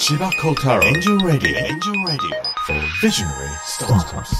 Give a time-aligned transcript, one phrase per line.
[0.00, 2.72] 千葉幸太郎エンジンラディオエンジンラディオ
[3.06, 4.34] Visionary Startups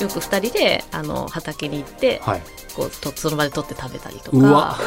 [0.00, 2.42] よく二人であの畑に行って、はい。
[2.76, 4.76] こうとその場で取って食べたりとうわ。
[4.76, 4.78] か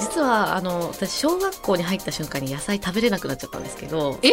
[0.00, 4.30] 実はあの私小学校に入った瞬間に野菜食べれなくなっちゃったんですけどえ？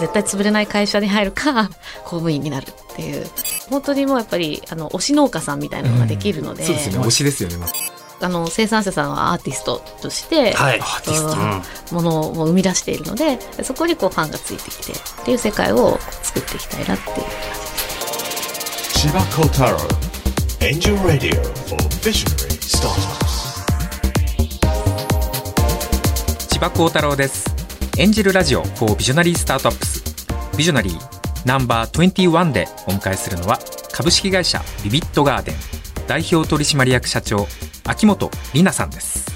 [0.00, 1.68] 絶対潰れない会社に入るか
[2.04, 3.26] 公務員になるっていう。
[3.68, 7.06] 本当にもうやっぱりあの推し農家さんみたいなのができるので,、そうですよね。
[7.06, 7.68] 推しですよね、まあ
[8.28, 10.80] の生産者さんはアーティストとして、はい。
[10.80, 11.40] アーティスト。
[11.40, 11.62] うん。
[11.92, 17.16] ものを生み出しているのでそこにこうファンがついてきてっていう世界を作っていきたいなっていう
[18.92, 19.78] 千葉幸太郎
[20.66, 23.66] エンジンラディオ for Visionary Startups
[26.48, 27.46] 千葉幸太郎です。
[27.98, 30.02] エンジェルラジオ for ビジョナリースタートアップス
[30.56, 30.98] ビジョナリー
[31.46, 33.58] ナンバー21でお迎えするのは
[33.92, 35.54] 株式会社ビビットガーデン。
[36.08, 37.46] 代表取締役社長
[37.86, 39.26] 秋元里奈さんです。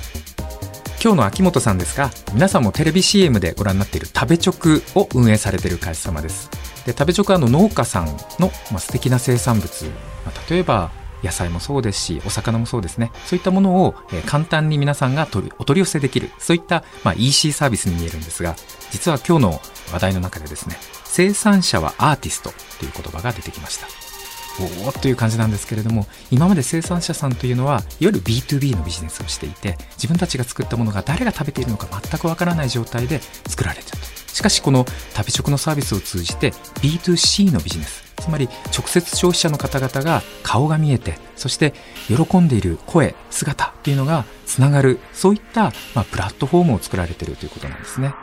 [1.02, 6.50] 今日の秋元さんですが皆さんもテレビ CM でご覧になっている食べ直を運営されている会社様です。
[6.84, 8.06] で食べ直はの農家さん
[8.38, 9.84] の、まあ、素敵な生産物、
[10.26, 10.90] まあ、例えば
[11.22, 13.12] 野菜もそうですしお魚もそうですね。
[13.24, 16.30] そういったものを、えー簡単に皆さんが取りお取り寄せできる。
[16.38, 18.56] そういった、まあ、EC サービスに見えるんですが
[18.90, 19.60] 実は今日の
[19.92, 24.09] 話題の中でですね生産者はアーティストという言葉が出てきました。
[24.60, 34.10] おおという感じなんですけれども今まで生産者さんというのはいわゆる B2B のビジネスをしていて自分たちが作ったものが誰が食べているのか全くわからない状態で作られてると。
[34.34, 41.74] しかしこの食べ直のサービスを通じて B2C のビジネスつまり直接消費者の方々が顔が見えてそして
[42.06, 48.14] 喜んでいる声姿っていうのがつながるそういった、まあ、プラットフォームを作られているということなんですね。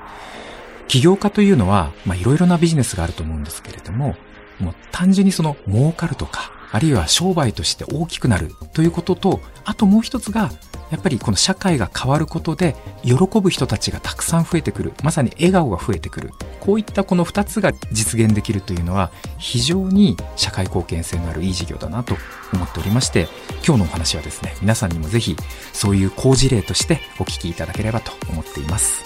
[0.88, 4.16] 起業家というのは、まあ、いろいろなビジネスがあると思うんですけれども、
[4.60, 10.52] もう単純にその儲かるとか、あるいは商売として大きくなるということと、あともう一つが、
[10.92, 14.94] やっぱりこの社会が変わることで、喜ぶ人たちがたくさん増えてくる。
[15.04, 16.32] まさに笑顔が増えてくる。
[16.60, 22.16] こういったこの二つが実現できるというのは、非常に社会貢献性のあるいい事業だなと
[22.54, 23.28] 思っておりまして、
[23.66, 25.36] 今日のお話はですね、皆さんにもぜひ、
[25.74, 29.04] そういう好事例としてお聞きいただければと思っています。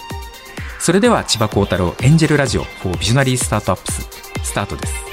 [0.80, 4.02] それでは千葉幸太郎エンジェルラジオ for ビジョナリースタートアップス
[4.44, 5.11] スタートです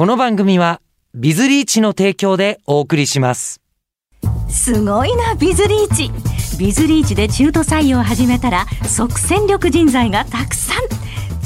[0.00, 0.80] この番組は
[1.14, 3.60] ビズリーチの提供でお送りします。
[4.48, 6.10] すごいなビズリーチ。
[6.58, 10.76] ビズリーチで中途採用を始めたら即戦力人材がたくさん。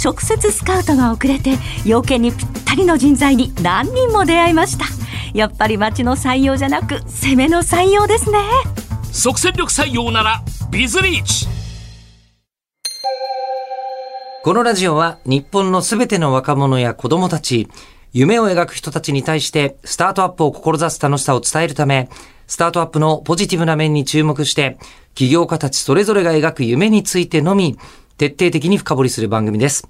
[0.00, 4.84] 直接スカウトが遅れて要件にぴったりの人材に何人も出会いました。
[5.36, 8.38] やっぱり町の採用じゃなく攻めの採用ですね。
[9.10, 11.48] 即戦力採用ならビズリーチ。
[14.44, 17.68] このラジオは日本のすべての若者や子供たち
[18.14, 22.08] 夢を描く人たちに対してスタートアップを志す楽しさを伝えるため
[22.46, 24.78] スタートアップのポジティブな面に注目して
[25.14, 27.76] 起業家たちそれぞれが描く夢についてのみ
[28.16, 29.86] 徹底的に深掘りする番組です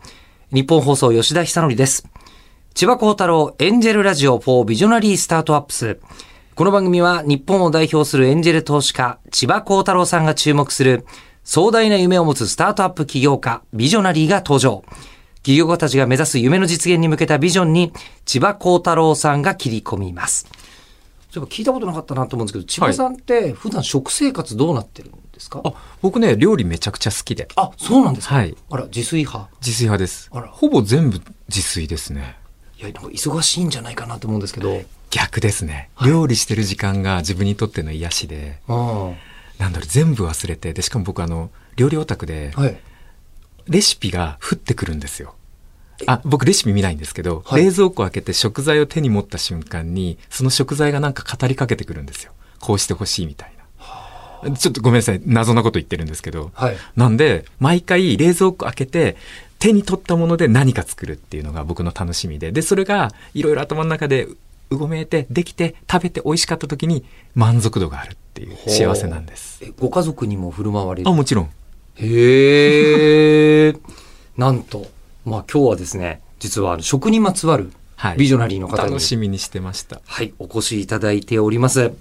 [0.52, 2.08] 日本放送吉田久典です
[2.74, 6.00] 千葉幸太郎エンジェルラジオ4ビジョナリースタートアップス。
[6.56, 11.06] この番組は日本を代表するエンジェル投資家、千葉幸太郎さんが注目する
[11.44, 14.82] 壮大な夢を持つスタートアップ起業家、ビジョナリーが登場。
[15.44, 17.92] 起業家たちが目指す夢の実現に向けたビジョンに
[18.24, 20.46] 千葉幸太郎さんが切り込みます。
[21.30, 27.48] そういえば聞いたことなかったなと思うんですけど、千葉さんって普段食生活どうなってるんですか、あ僕ね料理めちゃくちゃ好きで。
[27.56, 28.36] あ、そうなんですか？
[28.36, 28.56] はい。
[28.70, 29.50] あら、自炊派。
[29.60, 30.30] 自炊派です。
[30.32, 30.48] あら。
[30.48, 32.36] ほぼ全部自炊ですね。
[32.78, 34.80] いや、なんか忙しいんじゃないかなと思うんですけど。
[35.10, 38.60] 逆ですね、料理してる時間が自分にとっての癒しで。
[38.66, 39.16] うん。
[39.58, 40.72] なんだろう全部忘れて。
[40.72, 42.80] でしかも僕あの料理オタクではい。
[43.68, 45.34] レシピが降ってくるんですよ。
[46.06, 47.64] あ僕レシピ見ないんですけど、はい。
[47.64, 52.32] 冷蔵庫開けて食材を手に持った瞬間にその食材がなんか語りかけてくるんですよ。
[52.60, 53.54] こうしてほしいみたいな。
[54.56, 56.76] ちょっとごめんなさい謎なこと言ってるんですけど、はい。
[56.96, 59.16] なんで、毎回冷蔵庫開けて、
[59.58, 64.26] 手に取ったもので何か作るっていうのが僕の楽しみで、で、それがいろいろ頭の中で
[64.68, 68.56] うごめいて、できて、食べて美味しかった時に満足度があるっていう。
[68.68, 69.64] 幸せなんです。
[69.64, 71.08] えご家族にも振る舞われる？
[71.08, 71.50] あ、もちろん。
[71.96, 73.76] へえ。
[74.36, 74.86] なんと、
[75.24, 78.18] まあ今日はですね、実は食にまつわるはい。
[78.18, 80.00] ビジョナリーの方に、楽しみにしてました。
[80.04, 81.92] はい、お越しいただいております。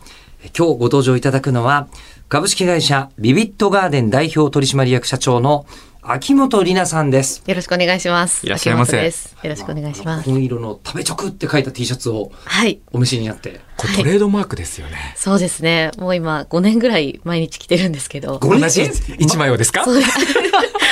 [0.43, 1.87] え今日ご登場いただくのは、
[2.27, 5.65] 株式会社ビビットガーデン代表取締役社長の
[6.01, 7.41] 秋元里奈さんです。
[7.47, 8.45] よろしくお願いします。
[8.45, 8.97] いらっしゃいませ。
[8.97, 9.03] よ
[9.45, 10.25] ろしくお願いします。
[10.25, 12.81] 紺色の食べ直って書いた T シャツをはい。
[12.91, 13.61] お召しになって。
[13.77, 15.13] これトレードマークですよね。
[15.15, 15.91] そうですね。
[15.97, 18.39] もう今5年ぐらい毎日着てるんですけど。
[18.39, 18.83] ご同じ
[19.17, 19.85] 一枚をですか？
[19.85, 19.95] そう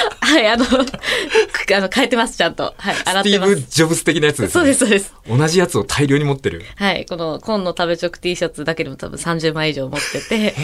[0.20, 0.72] はい、あの、く
[1.76, 2.74] あの、変えてます、ちゃんと。
[2.78, 3.76] はい、洗スティーブ・ってます。
[3.76, 4.54] ジョブス的なやつです、ね。
[4.54, 5.14] そうです、そうです。
[5.28, 6.64] 同じやつを大量に持ってる。
[6.76, 10.56] はい、この、紺の食べ直 T シャツだけでも多分30枚以上持ってて、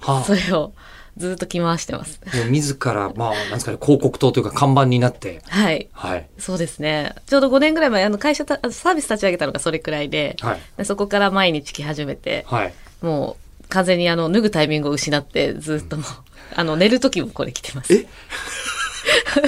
[0.00, 0.72] はそれを
[1.16, 2.20] ずっと着回してます。
[2.32, 5.42] あ、もう自ら、まあ、なんですかね、広告塔というか看板になって。
[5.48, 5.88] はい。
[5.92, 6.26] はい。
[6.38, 7.14] そうですね。
[7.26, 10.60] ちょうど5年ぐらい前、あの会社た、あのサービス立ち上げたのがそれくらいで、はい。
[10.78, 12.74] でそこから毎日着始めて、はい。
[13.02, 16.06] もう完全にあの脱ぐタイミングを失ってずっともう、
[16.54, 18.06] あの寝る時もこれ着てます。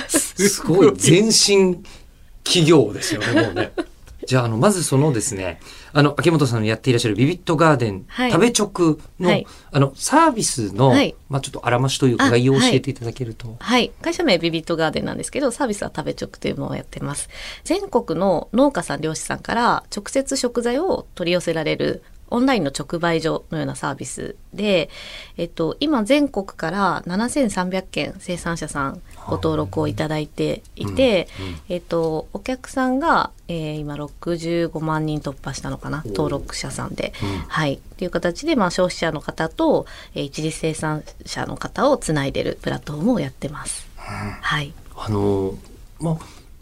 [0.09, 1.83] すごい全身
[2.45, 3.73] 企業ですよね、もうね。
[4.27, 5.61] じゃあ、あの、まずそのですね、
[5.93, 13.57] あの、秋元さんのやっていらっしゃるビビットガーデン、はい食べ直の、はいあの、サービスの、はいまあちょっとあらましというかあ概要を教はいえていただけると。
[13.59, 13.91] はい。
[14.01, 17.29] 会社名ビビットガーデンなんですけど、サービスは食べ直というものをやってます。
[17.65, 24.89] 全国の農家さん、漁師さんから直接食材を取り寄せられるオンラインの直売所のようなサービスで、
[25.37, 31.29] えっと、今全国から7300件生産者さんご登録をいただいていて、
[31.69, 37.13] えっと、お客さんが、えー今65万人突破したのかな、登録者さんで。
[37.49, 37.75] はい。
[37.75, 43.87] っていう形で、まあ、消費者の方と、えー一次生産者の方をつないでるプラットフォームをやってます。
[43.97, 44.73] はい。
[44.97, 45.55] あの、
[46.01, 46.17] まあ、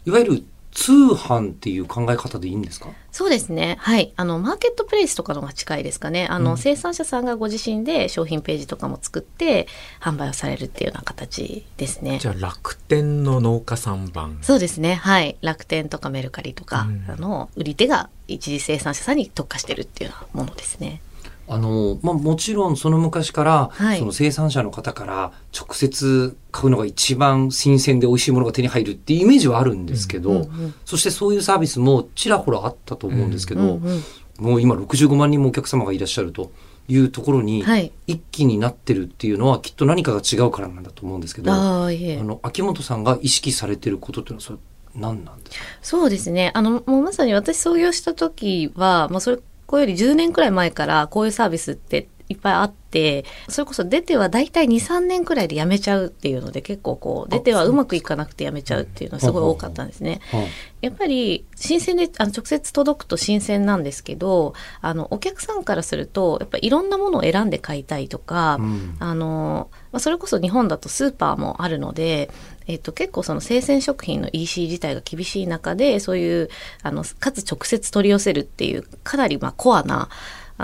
[0.05, 2.89] いわゆる通販っていう考え方でいいんですか？
[3.11, 3.77] そうですね。
[3.79, 4.13] はい。
[4.15, 6.27] あの、マーケットプレイスとかのが近いですかね。
[6.27, 9.67] あの、生産者さんがご自身で商品ページとかも作って、
[9.99, 12.27] 販売をされるっていうような形ですねじ。
[12.27, 14.39] ゃあ楽天の農家さん版。
[14.41, 14.95] そうですね。
[14.95, 15.37] はい。
[15.41, 21.01] 楽天とかメルカリとか、うんあの、売り手が一次生産者さんに特化してるっていうようなものですね。
[21.47, 23.99] あの、まあ、もちろんその昔から、はい。
[23.99, 34.03] その生産者の方から直接買うのが一番新鮮で美味しいものが手に入るっていうイメージはあるんですけど、うんうんうんそしてそういうサービスもちらほらあったと思うんですけど、うんうん
[34.39, 36.51] もう今65万人もお客様がいらっしゃると
[36.87, 37.91] いうところにはい。
[38.07, 42.23] 一気になってるっていうのはきっと何かが違うからなんだと思うんですけど、あああ、いえ。
[42.23, 44.59] の、秋元さんが意識されてることっていうのはそれ
[44.95, 45.65] 何なんですか？
[45.83, 46.49] そうですね。
[46.55, 49.37] あの、もうまさに私創業した時は、まあそれ、
[49.71, 60.21] これより10年くらい前からこういうサービスっていっぱいあって、それこそ出ては大体2、3年くらいで辞めちゃうっていうので結構こう、出てはうまくいかなくて辞めちゃうっていうのがすごい多かったんですね。
[60.31, 60.47] はい。
[60.81, 68.95] やっぱり新鮮であの直接届くと新鮮なんですけどあのお客さんからするとやっぱりいろんなものを選んで買いたいとか、うん。
[68.99, 72.29] あのまあ、それこそ日本だとスーパーもあるので、
[72.67, 76.49] えっと、結構その生鮮食品の EC 自体が厳しい中でそういう
[76.83, 80.09] あのかつ直接取り寄せるっていうかなりまあコアな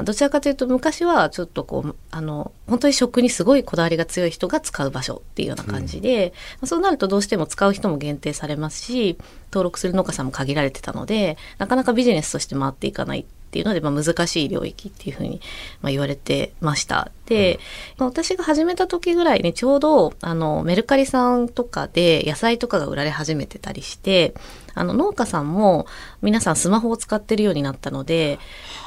[0.04, 9.18] どちらかというと昔はちょっとこうあの本当に食にすごいこだわりが強い人が使う場所っていうような感じで、まあそうなるとどうしても使う人も限定されますし
[9.52, 15.42] 登録する農家さんも限られてたのでなかなかビジネスとして回っていかないっていうので、まあ、難しい領域っていうふうに、
[15.82, 17.12] まあ、言われてました。
[17.26, 17.60] で、
[17.98, 24.34] まあ、私が始めた時ぐらいにちょうどあのメルカリさんとかで野菜とかが売られ始めてたりして
[24.74, 25.88] あの農家さんも
[26.22, 28.40] 皆さんスマホを使ってるようになったので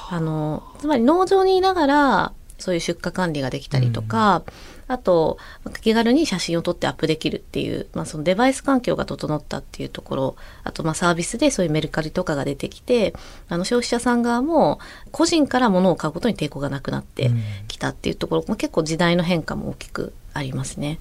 [0.08, 4.42] あのつまり農場にいながらそういう出荷管理ができたりとか、
[4.90, 5.38] あと
[5.82, 13.14] 気軽に写真を撮ってアップできるっていう、まあ、そのデバイス環境が整ったっていうところあとまあサービスでそういうメルカリとかが出てきて
[13.48, 14.80] あの消費者さん側も
[15.12, 17.30] 個人から物を買うことに抵抗がなくなって
[17.68, 20.98] きたっていうところ、まあ、結構時代の変化も大きくありますね。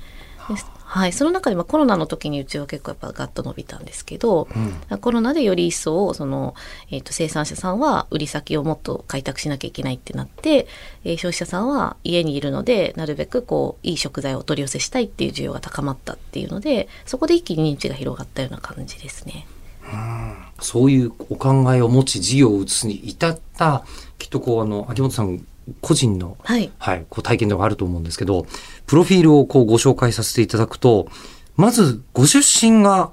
[0.47, 4.47] ですはい、その中でまあコロナの時にうちは結構やっぱガッと伸びたんですけど、
[5.01, 6.55] コロナでより一層その、
[6.89, 10.67] えー、と生産者さんは売り先をもっと開拓しなきゃいけないってなって、
[11.03, 19.45] えー消費者さんは家にいるのでなるべくこういい食材をお取り寄せしたいっていう需要が高まったっていうのでそこで一気に認知が広がったような感じですね。
[20.59, 23.83] そういうお考えを持ち事業を移すに至った、
[24.17, 25.45] きっとこう、あの、秋元さん
[25.81, 28.45] 個人の、はいはい、こう体験ではあると思うんですけど、
[28.85, 31.07] プロフィールをこうご紹介させていただくと、
[31.55, 33.11] まず、ご出身が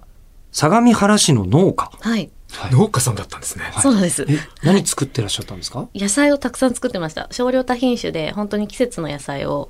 [0.52, 1.90] 相模原市の農家。
[2.00, 2.30] はい、
[2.70, 3.64] 農家さんだったんですね。
[3.82, 4.24] そうなんです。
[4.28, 5.88] え、何作ってらっしゃったんですか？
[5.94, 7.28] 野菜をたくさん作ってました。
[7.32, 9.68] 少量多品種で、本当に季節の野菜を、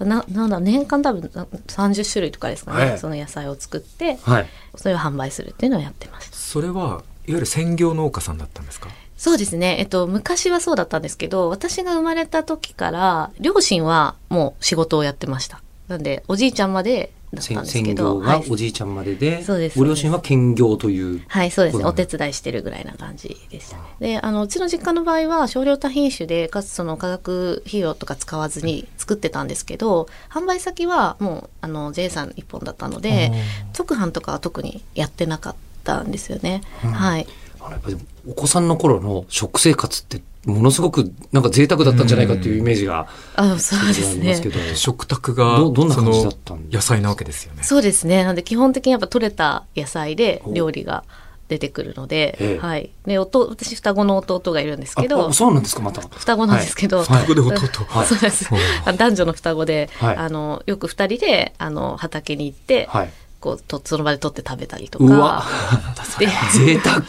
[0.00, 4.46] な、なんだ、年間多分な30種類とかですかね、はいその野菜を作って、はい。
[4.74, 6.36] それを販売するっていうのをやってました。
[6.36, 8.88] それはいわゆる専業農家さんだったんですか？
[9.16, 9.76] そうですね。
[9.78, 15.62] えっと、昔はそうだったんですけど、私が生まれた時から、両親はもう仕事をやってました。
[15.88, 18.14] なんで、おじいちゃんまでだったんです専けど。
[18.14, 21.22] 業がはいおじいちゃんまでで、そうですご両親は兼業という。
[21.28, 21.84] はい、そうですね。
[21.84, 23.82] お手伝いしてるぐらいな感じでしたね。
[24.00, 33.32] で、あの、うちの実家の場合は少量多品種で、かつその化学肥料とか使わずに作ってたんですけど、販売先はもう、あの、J さん一本だったので、
[33.78, 35.54] 直販とかは特にやってなかっ
[35.84, 36.62] たんですよね。
[36.82, 37.26] はい。
[37.64, 37.96] あのやっぱり
[38.28, 44.48] お子さんの頃の食生活ってものすごくなんか贅沢だったんじゃないかっていうイメージがあ、そうですねありますけ。
[44.50, 44.74] ど。
[44.74, 46.76] 食卓がどどんなそ感じだのったんですか？
[46.76, 47.62] 野菜なわけですよね。
[47.62, 48.24] そうですね。
[48.24, 51.04] なんで基本的にやっぱ取れた野菜で料理が
[51.48, 52.90] 出てくるので、ええはい。
[53.06, 56.00] で、弟、私双子の弟がいるんですけどそうなんですかまた。
[56.02, 57.50] 双子なんですけど、はい双子で弟
[57.88, 58.46] はいそうです。
[58.84, 63.12] あ男女の双子で、はいあの、よく二人で、あの、畑に行って、はい。
[63.44, 65.42] こう、と、その場で取って食べたりとうわ。
[65.42, 66.18] か。
[66.18, 67.02] で贅沢。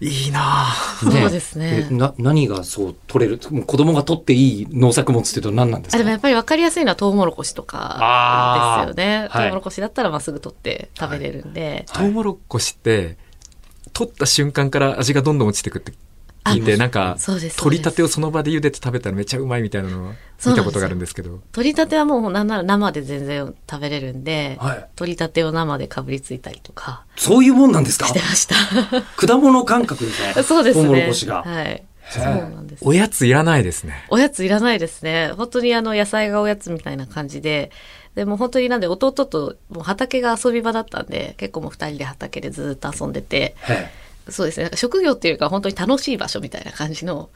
[0.00, 0.66] いいな。
[0.66, 1.88] ぁそうですね。
[1.90, 3.40] えな何がそう取れる？
[3.50, 5.96] もう子供が取っていい農作物っていうと何なんですか？
[5.96, 9.26] あでもやっぱり分かりやすいのはトウモロコシとかですよね。
[9.28, 9.42] はい。
[9.42, 11.84] トウモロコシだったらまあすぐ取って食べれるんで。
[11.92, 13.16] トウモロコシって、
[13.92, 15.92] 取った瞬間から味がどんどん落ちてくって
[16.44, 17.16] 聞いて、あなんか
[17.56, 20.12] 取りたてをその場で茹でて食べたらめっちゃうまいみたいなのを
[20.46, 21.40] 見たことがあるんですけど。
[21.52, 28.06] 取りたてはもうなんなら生で全然食べれるんで、はい取りたてを生でかぶりついたりとかそういうもんなんですか？
[28.06, 28.54] してました。
[29.16, 30.42] 果物感覚ですね。
[30.44, 30.84] そうですね。
[30.84, 31.42] トウモロコシが。
[31.42, 31.82] はい。
[32.10, 32.84] そうなんです。
[32.84, 34.04] おやついらないですね。
[34.10, 35.30] おやついらないですね。
[35.36, 37.70] 本当にあの野菜がおやつみたいな感じで、
[38.14, 43.90] でも本当になんで弟ともう畑が遊び場だったんで、結構もう二人で畑でずっと遊んでて、へえ
[44.28, 44.70] そうですね。
[44.74, 47.30] 職業っていうか本当に楽しい場所みたいな感じの。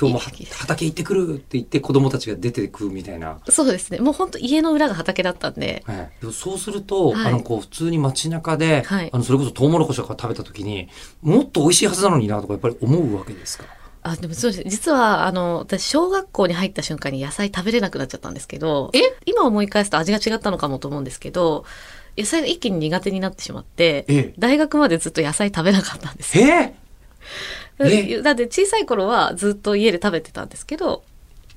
[0.00, 3.40] 今日も畑行ってくるって言って子供たちが出てくるみたいな。
[3.50, 3.98] そうですね。
[3.98, 10.88] もう本当家の裏が畑だったんで、ええでもそうすると、はいあの、こう、普通に街中で、はいあの、それこそトウモロコシとか食べた時に、
[11.20, 13.66] もっと美味しいはずなのになとか、やっぱり思うわけですか？
[14.02, 14.64] あ、でもそうです。
[14.66, 19.00] 実は、あの、私、小学校に入った瞬間に野菜食べれなくなっちゃったんですけど、え？
[19.26, 21.66] 今思い返すと味が違ったのかもと思うんですけど、
[22.16, 26.46] 野菜が一気に苦手になってしまって、ええ大学までずっと野菜食べなかったんですよ。
[26.46, 26.74] え
[27.78, 31.02] えだって小さい頃はずっと家で食べてたんですけど、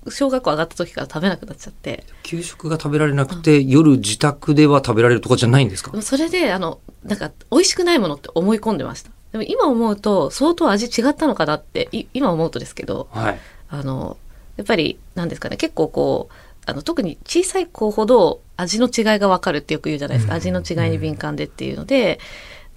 [0.09, 2.03] 小学校上がった時から食べなくなっちゃって。
[2.23, 5.99] 給食が食べられなくて、夜自宅では食べられるとかじゃないんですか？
[6.01, 9.09] それで、あの、なんか、美味しくないものって思い込んでました。
[9.31, 13.39] でも今思うと、相当味違ったのかなって、い今思うとですけど、はい。
[13.69, 14.17] あの、
[14.57, 16.33] やっぱり、なんですかね、結構こう、
[16.67, 20.33] あの、特に小さい子ほど味の違いがわかるってよく言うじゃないですか。
[20.35, 22.19] 味の違いに敏感でっていうので、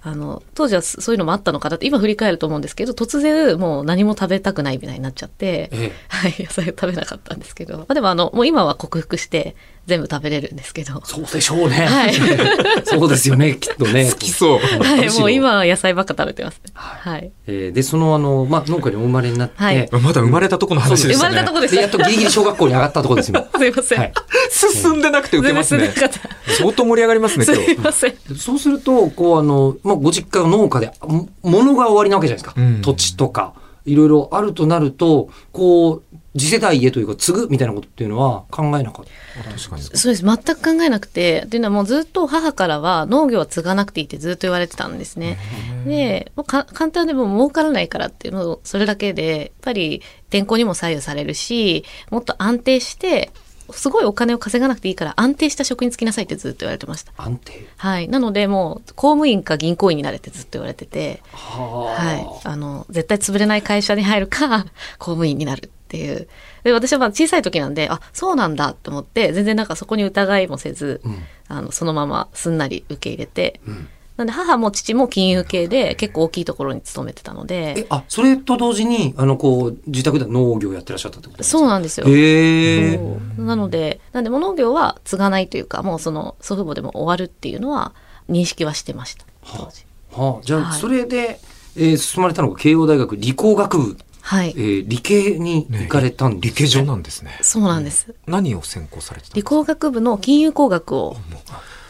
[0.01, 5.91] あの、当時はそそういうのもあったのかなって、今振り返ると思うんですけど、突然もう何も食べたくないみたいになっちゃって、ええ。
[6.07, 9.55] はい、野菜を食べなかったんですけど、まあ、でもあの、もう今は克服して
[9.89, 11.85] 全部食べれるんですけど、そうでしょうね。
[11.85, 12.13] はい
[12.85, 14.09] そうですよね、きっとね。
[14.09, 14.59] 好きそう。
[14.59, 16.71] はい、もう今は野菜ばっか食べてますね。
[16.73, 17.31] はい。
[17.47, 21.35] えーで、その、あの、まあ、農家にお生まれになって、はいまだ生まれたとこの話でしたね。
[21.35, 23.47] 生まれたとこですで、やっとギリギリ小学校に上がったところですよ。
[23.57, 23.99] すいません。
[23.99, 24.13] はい。
[24.49, 25.95] 進んでなくて受けますね全然。
[25.95, 27.67] 進んでなかっ相当盛り上がりますね、た今日。
[27.67, 28.13] すいません。
[28.37, 32.59] そうすると、こう、あの、まあ、ご実家が農家で、も物が終わりなわけじゃないですか。
[32.59, 33.53] うん土地とか、
[33.85, 39.05] いろいろあるとなると、こう、次世代へというか、継ぐみたいなことっていうのは考えなかっ
[39.43, 39.49] た？
[39.51, 39.81] 確かに。
[39.81, 40.23] そうです。
[40.23, 45.37] 全く考えなくて、っていうのはもうずっと母からは農業は継がなくていいってずっと言われてたんですね。
[45.85, 53.31] で、もうか簡単でもう儲からないからっていうのを、それだけで、やっぱり天候にも左右されるし、もっと安定して、
[53.71, 57.13] すごいお金を稼がなくていいから安定した職に就きなさいってずっと言われてました。
[57.17, 57.67] 安定？
[57.77, 58.07] はい。
[58.07, 62.25] なのでもう公務員か銀行員になれってずっと言われてて、ははい。
[62.45, 64.65] あの、絶対潰れない会社に入るか、
[64.97, 66.27] 公務員になるっていう。
[66.63, 71.17] で、私はまあ小さい時なんで、あ、そうなんだと思って、全然なんかそこに疑いもせず、うん。
[71.47, 73.87] あの、そのまますんなり受け入れて、ん。
[74.17, 81.57] なんで母も父も金融系で結構大きいところに勤めてたのえで、、あ、それと同時に、あの、こう、自宅では農業やってらっしゃったってことですか？
[81.57, 82.05] そうなんですよ。
[82.07, 82.99] へえ。
[83.37, 87.93] なので、なんで、もう農業は継がないというか、もうその祖父母でも終わるっていうのは
[88.29, 89.25] 認識はしてました。
[89.45, 89.85] 当時。
[90.11, 90.79] はあ、じゃあ、はい。
[90.79, 91.39] それで、
[91.77, 93.97] えー進まれたのが慶応大学理工学部、
[94.29, 94.61] はいえ。
[94.61, 97.39] ー理系に行かれたんです、理系上なんですね。
[97.41, 98.13] そうなんです。
[98.27, 99.49] 何を専攻されてたんですか？
[99.49, 101.17] 理工学部の金融工学を、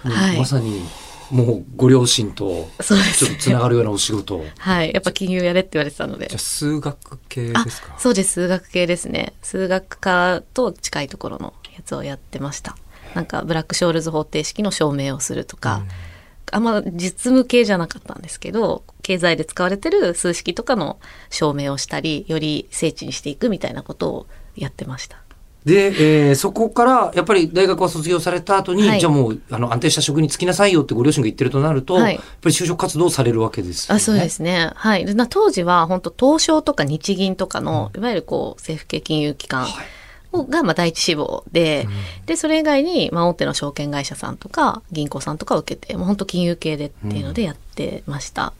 [0.03, 0.81] はいまさに、
[1.31, 4.45] もうご両親と、そうですねちょっとつながるようなお仕事を。
[4.57, 4.93] はい。
[4.93, 6.39] やっぱ金融やれって言われてたのでじゃあ。
[6.39, 7.95] 数学系あですか？
[7.99, 8.31] そうです。
[8.31, 9.33] 数学系ですね。
[9.41, 12.77] 数学科と近いところのやつをやってました。
[13.15, 15.81] なんか、ブラック・ショールズ方程式の証明をするとか、
[16.51, 25.17] あんま実務系じゃなかったんですけど、経済で使われてる数式とかの証明をしたり、より精緻にしていくみたいなことをやってました。
[25.65, 33.97] で、えーそこから、やっぱり大学は卒業された後に、はいじゃあもう、あの、安定した職に就きなさいよってご両親が言ってるとなると、はいやっぱり就職活動をされるわけですよね。
[33.97, 34.71] あそうですね。
[34.75, 35.05] はい。
[35.29, 39.67] 当時は本当東証とか日銀とかの、いわゆるこう政府系金融機関
[40.31, 41.87] がまあ第一志望で、
[42.25, 48.53] で、それ以外に、まあ大手の証券会社さんとか銀行さんとかを受けて、もう本当金融系でっていうのでやってました。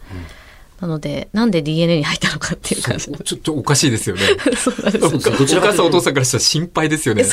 [0.82, 3.12] なので、なんで DNA に入ったのかっていう感じ。
[3.12, 4.22] ちょっとおかしいですよね。
[4.56, 7.26] そうなんですどちらかとお父さんからしたら心配ですよね。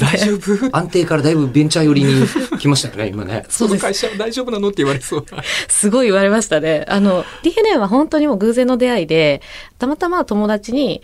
[0.00, 0.76] 大丈夫？
[0.76, 2.26] 安定からだいぶベンチャー寄りに
[2.58, 3.44] 来ましたよね、 今ね。
[3.48, 5.42] その会社大丈夫なのって言われそうな。
[5.68, 6.84] すごい言われましたね。
[6.88, 9.42] あの、DNA は本当にもう偶然の出会いで、
[9.78, 11.02] たまたま友達に、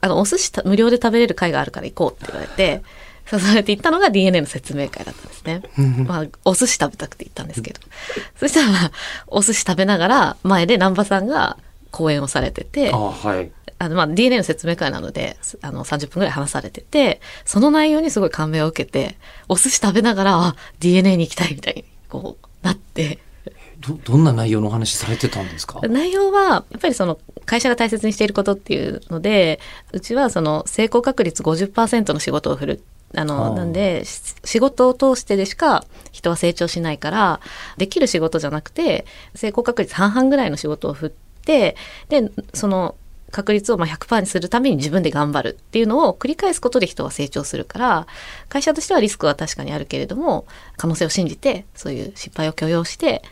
[0.00, 2.82] あの、お寿司た無料で食べれる会があるから行こうって言われて、
[3.30, 5.62] 誘われて行ったのが DNA の説明会だったんですね。
[6.06, 7.80] まあ、お寿司食べたくて行ったんですけど。
[8.36, 8.90] そしたら、まあ
[9.26, 11.58] お寿司食べながら、前で南波さんが
[11.90, 13.50] 講演をされてて、あはい。
[13.80, 19.16] あの、まあ、DNA の説明会なので、すあの、30分くらい話されてて、その内容にすごい感銘を受けて、
[19.48, 23.18] お寿司食べながら、あ、DNA に行きたいみたいに、こう、なって、
[23.80, 25.80] ど、どんな内容のお話されてたんですか？
[25.82, 29.58] 内容は、やっぱりその、会社が大切にしていることっていうので、
[29.92, 32.82] うちはその、成功確率50%の仕事を振る。
[33.16, 37.40] ああの、ーなんで、し仕事を通してでしか人は成長しないから、
[37.78, 41.74] できる仕事じゃなくて、成功確率半々ぐらいの仕事を振って、
[42.10, 42.96] で、その、
[43.30, 48.06] 確率をまあ100%にするために自分で頑張るっていうのを繰り返すことで人は成長するから、
[48.50, 53.22] 会社としてはリスクは確かにあるけれども、可能性を信じて、そういう失敗を許容して、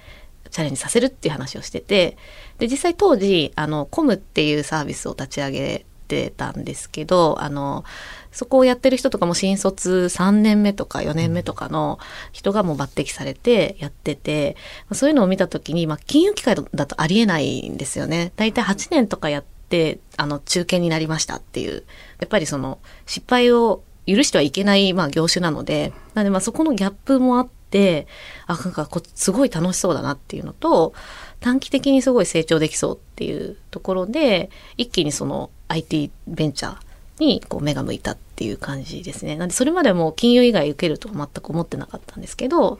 [0.51, 2.17] チャレンジさせるっていう話をしてて、
[2.59, 7.85] で、実際当時、あの、コムっていうサービスを立ち上げてたんですけど、あの、
[8.33, 11.99] そこをやってる人とかも新卒3年目とか4年目とかの
[12.33, 14.57] 人がもう抜擢されてやってて、
[14.93, 18.33] そういうのを見たときに、まあ、金融機関だとありえないんですよね。
[18.37, 21.85] 大体8年とかやって、あの、中堅になりましたっていう。
[22.21, 28.07] やっぱりその、失敗を許してはいけない、まあ、業種なので、なので、まあ、そこのギャップもあって、
[28.47, 30.93] あ、なんかこ、すごい楽しそうだなっていうのと、
[31.41, 36.77] 短期的にすごい成長できそうっていうところで、一気にその IT ベンチャー
[37.19, 39.37] にこう目が向いたっていう感じですね。
[39.37, 42.79] なんで、それまではもう金融以外受けるとは全く思ってなかったんですけど、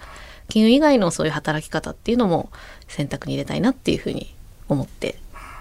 [0.49, 2.51] 金融以外のそういう働き方っていうのも
[2.89, 4.35] 選択に入れたいなっていうふうに
[4.69, 5.19] 思って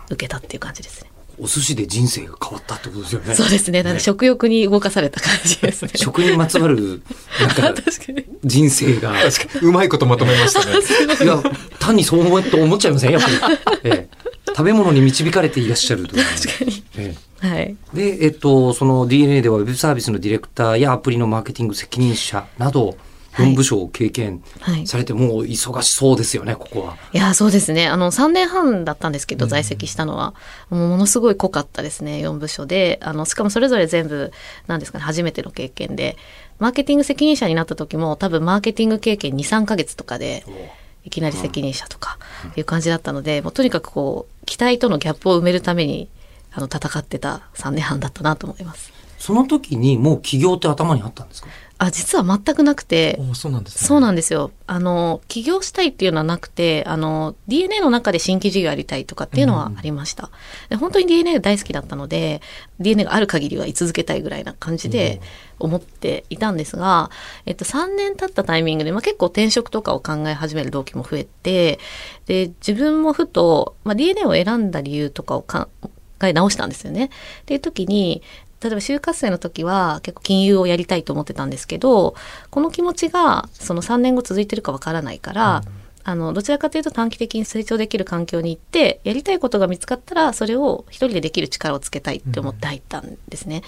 [0.09, 1.11] 受けたっていう感じですね。
[1.37, 3.35] お寿司で人生が変わったってことですよね。
[3.35, 3.83] そうですね。
[3.83, 5.91] なんで食欲に動かされた感じですね。
[5.95, 7.01] 食にまつわる、
[7.39, 7.81] なんか。
[8.43, 9.13] 人生が。
[9.13, 10.75] 確かに、うまいことまとめましたね。
[11.23, 11.41] いや、
[11.79, 13.35] 単にそう思うと思っちゃいませんやっぱり。
[13.83, 14.25] ええ
[14.55, 16.23] 食べ物に導かれていらっしゃるという。
[16.23, 16.83] 確かに。
[16.97, 17.75] えはい。
[17.93, 22.95] えで、えっと、その DNA ではウェブサービスのディレクターやアプリのマーケティング責任者など、
[23.35, 26.97] 4部署を経験はいされて、もう忙しそうですよね、ここは。
[27.13, 27.87] いや、そうですね。
[27.87, 30.33] あの、3年半だったんですけど、在籍したのは。
[30.69, 32.99] もうものすごい濃かったですね、4部署で。
[33.03, 34.31] あの、しかもそれぞれ全部、
[34.67, 36.17] なんですかね、初めての経験で。
[36.59, 40.45] マーケティング責任者になった時も、多分マーケティング経験2、3ヶ月とかで、
[41.03, 42.17] いきなり責任者とか、
[42.47, 46.07] っていう感じだったので、もうとにかくこう、期待とのギャップを埋めるために、
[46.53, 48.93] あの、戦ってた3年半だったなと思います。
[49.19, 51.47] その時にもう起業って頭にあったんですか？
[51.77, 53.87] あ、実は全くなくて、おそうなんですね。
[53.87, 54.51] そうなんですよ。
[54.65, 60.29] あの、起業したいっていうのはなくて、あの、DNA の中で新規事業やりたいとかっていうのはありました。
[60.69, 62.41] で本当に DNA が大好きだったので、
[62.79, 65.19] DNA がある限りは居続けたいぐらいな感じで
[65.59, 67.11] 思っていたんですが、
[67.45, 71.79] えっと、3年経ったタイミングで、まあ、結構転職とかを考え始める動機も増えて、
[72.25, 75.67] で、自分もふと、まあ、DNA を選んだ理由とかを考
[76.23, 77.05] え直したんですよね。
[77.05, 77.09] っ
[77.45, 78.21] ていう時に、
[78.65, 82.15] 例えば就活生の時は結構金融をやりたいと思ってたんですけど、
[82.49, 85.61] この気持ちがその3年後続いてるかわからないから、
[86.07, 93.63] あの、どちらかというと短期的に成長できる環境に行って、やりたいことが見つかったら、それを一人でできる力をつけたいって思って入ったんですね。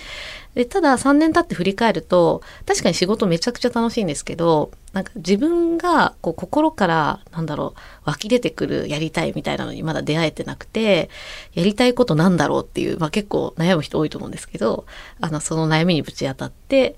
[0.54, 11.10] で、ただ3年経って振り返ると、確かに仕事めちゃくちゃ楽しいんですけど、なんか自分がこう心から、なんだろう、湧き出てくるやりたいみたいなのにまだ出会えてなくて、
[11.56, 14.86] やりたいことなんだろうっていう、まあ結構悩む人多いと思うんですけど、
[15.20, 16.98] あの、その悩みにぶち当たって、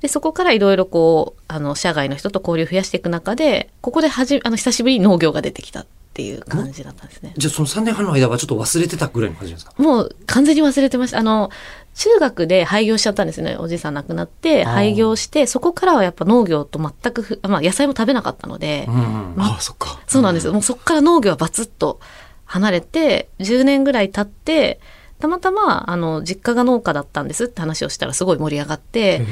[0.00, 7.32] で、そこからいろいろこう、あの、社外の人と交流を増やしていく中で、ここではじ、あの、久しぶりに農業が出てきたっていう感じだったんですね。
[7.36, 9.72] じゃあその3年半の間はちょっと忘れてたぐらいの感じですか？
[9.78, 11.18] もう完全に忘れてました。
[11.18, 11.50] あの、
[11.94, 13.56] 中学で廃業しちゃったんですね。
[13.58, 18.94] おじいさん亡くなって、廃業して、そこからはやっぱ農業と全くふ、まあ野菜も食べなかったので、うん
[19.34, 19.42] うん。
[19.42, 19.98] ああ、そっか。
[20.06, 20.52] そうなんですよ。
[20.52, 22.00] もうそこから農業はバツッと
[22.44, 24.78] 離れて、10年ぐらい経って、
[25.18, 29.24] たまたま、あの、実家が農家だったんですって話をしたらすごい盛り上がって、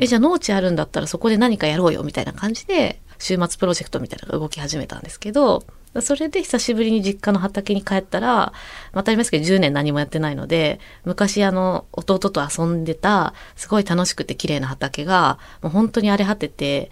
[0.00, 5.62] え、じゃあ農地あるんだったらそこで何かやろうよみたいな感じで、週末プロジェクトみたいなのが動き始めたんですけど、
[6.00, 8.52] それで久しぶりに実家の畑に帰ったら、まあ
[8.94, 16.90] 当たり前ですけど10年何もやってないので、昔あの、弟と遊んでた、すごい楽しくて綺麗な畑が、もう本当に荒れ果てて、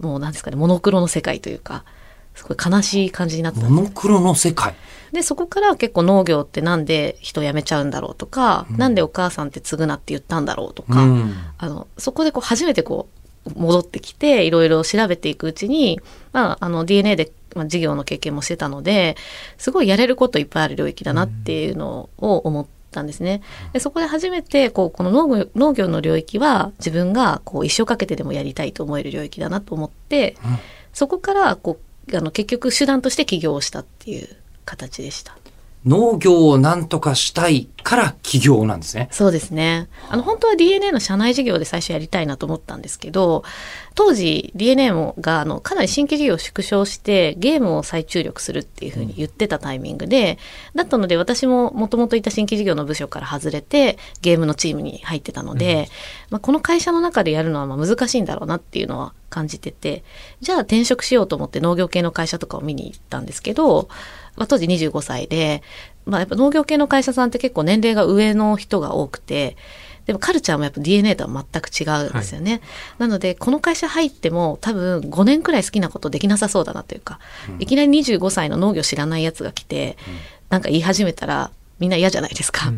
[0.00, 1.84] もうなんですかね、モノクロの世界というか、
[2.38, 4.74] すごい悲しい感じになったモノクロの世界。
[5.12, 13.08] で、そこから結構農業ってなんで人辞めちゃうんだろうとか、なんでお母さんって継ぐなって言ったんだろうとか、うんあの、そこでこう初めてこ
[13.46, 16.00] う、戻ってきて、いろいろ調べていくうちに、
[16.32, 19.16] まあ、あの、DNA で、まあ、事業の経験もしてたので、
[19.56, 23.40] すごいやれることいっぱいある領域だなっていうのを思ったんですね。
[23.72, 30.36] でそこで初めて、こう、この農業農業の領域は自分がこう一生かけてでもやりたいと思える領域だなと思って、
[30.92, 34.28] そこから、こう、あの、結局手段として起業したっていう
[34.64, 35.36] 形でした。
[35.86, 39.08] 農業をなんとかしたいから起業なんですね。
[39.12, 39.88] そうですね。
[40.10, 43.44] あの、本当は DNA の社内事業で最初やりたいなと思ったんですけど、
[43.94, 50.38] 当時 DNA もが、あの、かなり新規事業を縮小して、ゲームを再注力するっていうふうに言ってたタイミングで、
[50.74, 55.88] だったので私ももともといた新規事業の部署から外れて、ゲームのチームに入ってたので、
[56.30, 60.04] まあ、この会社の中でやるのはまあ難しいんだろうなっていうのは感じてて、
[60.40, 63.88] じゃあ転職しようと思って農業系の会社とかを見に行ったんですけど、
[64.38, 65.62] まあ、当時25歳で、
[66.06, 69.56] まあ、やっぱ農業系の会社さんって結構年齢が上の人が多くて、
[70.06, 72.62] でもカルチャーもやっぱ DNA とは全く違うんですよね。
[72.96, 77.18] なので、この会社入っても多分5年くらい好きなことできなさそうだなというか、
[77.58, 79.98] いきなり25歳の農業知らないやつが来て、
[80.48, 82.72] なんか言い始めたら、みんな嫌じゃないですか。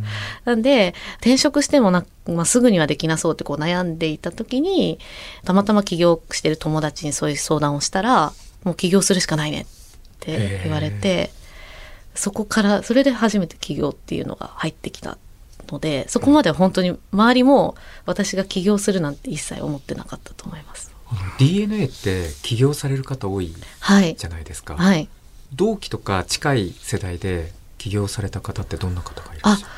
[0.45, 4.99] なんで、転職してもな、まあ、すぐにはできなそうってこう悩んでいた時に、
[5.45, 8.33] たまたま起業してる友達にそういう相談をしたら、
[8.65, 9.67] もう起業するしかないねっ
[10.19, 11.31] て言われて、
[12.15, 15.19] そこから、それで初めて起業っていうのが入ってきた
[15.69, 20.91] ので、そこまでは本当に周りも私が起業するなんて一切思ってなかったと思います。
[21.39, 24.15] DNA って起業される方多いはい。
[24.17, 25.09] じゃないですか、はい。
[25.53, 29.73] 同期とか近い世代で起業された方ってどんな方がいらっしゃる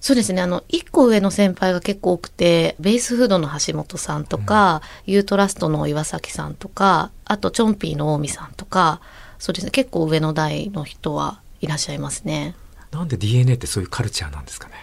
[0.00, 0.42] そうですね。
[0.42, 9.00] あの、一個上の先輩が結構多くて、ベースフードの橋本さんとか、ユートラストの岩崎さんとか、あと、チョンピーの近江さんとか、
[9.38, 9.70] そうですね。
[9.70, 12.54] 結構上の代の人はいらっしゃいますね。
[12.90, 14.74] なんで DNA ってそういうカルチャーなんですかね？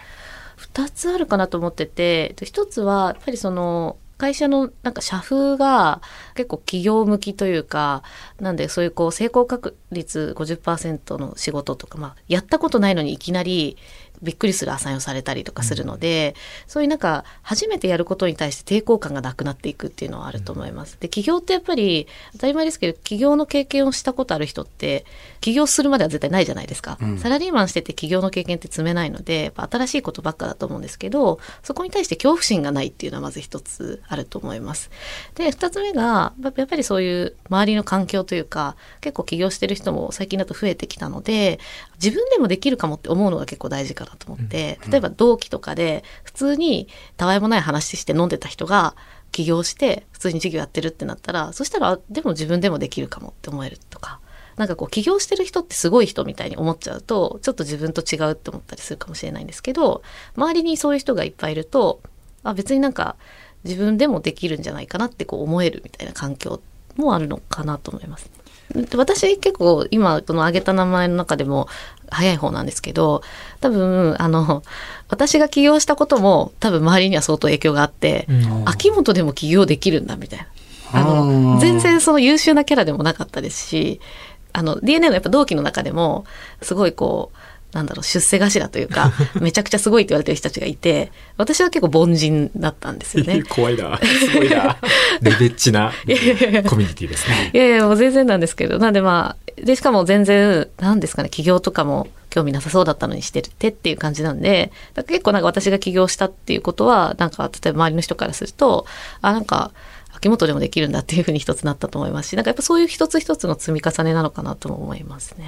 [0.56, 6.02] 二つあるかなと思ってて、で一つは、やっぱりその、会社のなんか社風が
[6.34, 8.02] 結構企業向きというか、
[8.38, 13.78] なんでそういうこう成功確率50%の仕事とか、まあやったことないのにいきなり
[14.22, 16.34] びっくりするアサインをされたりとかするので、
[16.66, 20.96] そういうなんか初めてやることに対して抵抗感がなくなっていくっていうのはあると思います。
[21.00, 25.04] で、起業ってやっぱり当たり前ですけど、起業の経験をしたことある人って、
[25.40, 26.98] 起業するまでは絶対ないじゃないですか。
[27.18, 34.90] サラリーマンしてて起業の経験って積めないので、やっぱ新しいことばっかだと思うんですけど、そこに対して恐怖心がないっていうのはまず一つあると思います。
[35.34, 41.58] で、二つ目が、やっぱりそういう周りの環境というか、結構起業してる人も最近だと増えてきたので、
[42.02, 48.94] 自分でもできるかもって思うのが結構大事かなと思って、例えば同期とかで、普通にたわいもない話して飲んでた人が、
[49.32, 54.20] 起業して普通に事業やってるってなったら、そしたら、でも自分でもできるかもって思えるとか、
[54.56, 60.02] なんかこう起業してる人ってすごい人みたいに思っちゃうと、ちょっと自分と違うって思ったりするかもしれないんですけど、
[60.36, 62.00] 周りにそういう人がいっぱいいると、
[62.42, 63.16] あ、別になんか
[63.64, 66.60] 自分でもできるんじゃないかなってこう思えるみたいな環境
[66.96, 68.30] もあるのかなと思います。
[68.74, 71.68] で私結構今この挙げた名前の中でも
[72.08, 73.22] 早い方なんですけど、
[73.60, 74.62] 多分あの、
[75.08, 78.26] 私が起業したことも多分周りには相当影響があって、
[78.64, 80.46] 秋元でも起業できるんだみたいな。
[80.92, 84.00] あうんの、全然その優秀なキャラでもなかったですし、
[84.52, 86.24] あの、DNA のやっぱ同期の中でも、
[86.62, 87.38] すごいこう、
[87.72, 93.42] なんだろう、出世頭というか、 めちゃくちゃすごいって言われてる人たちがいて、私は結構凡人だったんですよね。
[93.48, 93.98] 怖いな。
[93.98, 94.76] すごいな。
[95.22, 95.92] レベッチな
[96.66, 97.50] コミュニティですね。
[97.52, 104.72] いやいや、もう全然なんですけど、なんでまあ、で、しかも全然、なんですかね、起業とかも興味なさそうだったのにしてるってっていう感じなんで、
[105.06, 108.86] 結構なんか私が起業したっていうことは、なんか、例えば周りの人からすると、
[109.20, 109.72] あ、なんか、
[110.12, 115.44] 秋元でもできるんだっていうふうに一つなったと思いますし、なんかやっぱそういう一つ一つの積み重ねなのかなとも思いますね。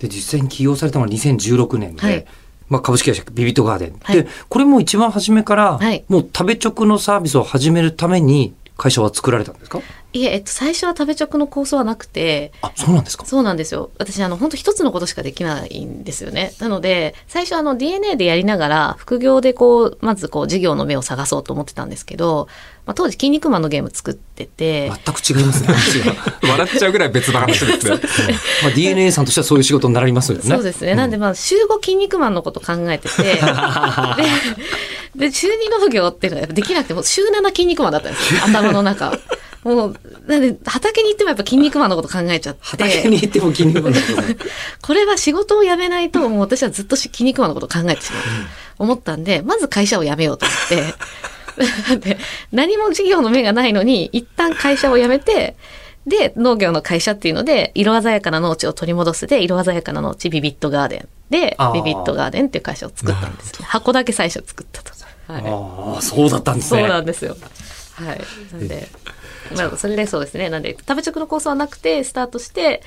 [0.00, 2.26] で、実際に起業されたのは2016年で、はい。
[2.68, 3.96] まあ、株式会社ビビットガーデン。
[4.02, 4.16] はい。
[4.22, 6.04] で、これも一番初めから、はい。
[6.08, 9.80] もう食べ直のサービスを始めるために会社は作られたんですか？
[10.16, 13.24] いえ、えっと、最初は食べ直の構想はなくて、あ、そうなんですか？
[13.26, 13.90] そうなんですよ。
[13.98, 16.52] 私、あの、本当一つのことしかできないんですよね。
[16.60, 22.48] なので、最初あの DNA でやりながら、副業でこう、まずこう、事業の目を探そうと思ってたんですけど、
[22.86, 25.68] まあ、当時、筋肉マンのゲーム作ってて、全く違いますね。
[26.48, 27.98] 笑っちゃうぐらい別の話ですね
[28.62, 30.44] まあ、DNA さんとしてはそういう仕事になりますよね。
[30.44, 30.94] そうですね。
[30.94, 33.40] なんで、まあ、週5筋肉マンのこと考えてて、
[35.16, 35.50] で、で、週2
[35.80, 38.40] 農業っていうのはできなくて、もう週7筋肉マンだったんですよ。
[38.44, 39.12] 頭の中。
[39.66, 42.60] もう、なんで、畑に行ってもやっぱ筋肉マンのこと考えちゃって。
[42.62, 44.36] 畑に行っても筋肉マンだけどね。
[44.80, 48.28] これは仕事を辞めないと、もう私はずっと筋肉マンのことを考えてしまうと
[48.78, 50.54] 思ったんで、まず会社を辞めようと思
[51.96, 52.18] って、 で
[52.52, 55.56] 何も事業の目がないのに、一旦会社を辞めて、
[56.06, 63.60] で、農業の会社っていうので、色鮮やかな農地を取り戻すで、色鮮やかな農地ビビットガーデンでビビットガーデンっていう会社を作ったんです。
[63.64, 64.92] 箱だけ最初作ったと。
[65.26, 65.42] はい。
[65.44, 66.88] ああ、そうだったんですそうね。
[66.88, 67.36] なんですよ。
[67.94, 68.20] はい。
[68.52, 68.88] なんで、
[69.54, 70.48] まあ、それでそうですね。
[70.50, 72.82] なんで、食べ直の構想はなくて、スタートして、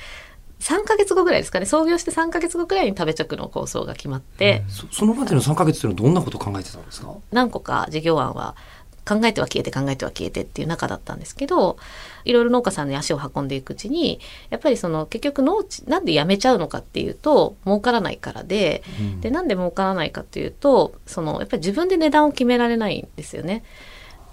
[0.60, 1.64] 3ヶ月後ぐらいですかね。
[1.66, 7.14] 創業して3ヶ月後ぐらいに食べ直の構想が決まって、そそのまでの3ヶ月っていうのはどんなことを考えてたんですか？
[7.32, 8.54] 何個か事業案は
[9.08, 11.78] 考えては消えて考えては消えてっていう中だったんですけど
[12.26, 14.20] いろいろ農家さんに足を運んでいくうちに
[14.50, 18.82] やっぱりその結局農地なんで辞めちゃうのかっていうと儲からないからで,、
[19.22, 23.64] でなんで儲からないかっていうとそのやっぱり自分で値段を決められないんですよね。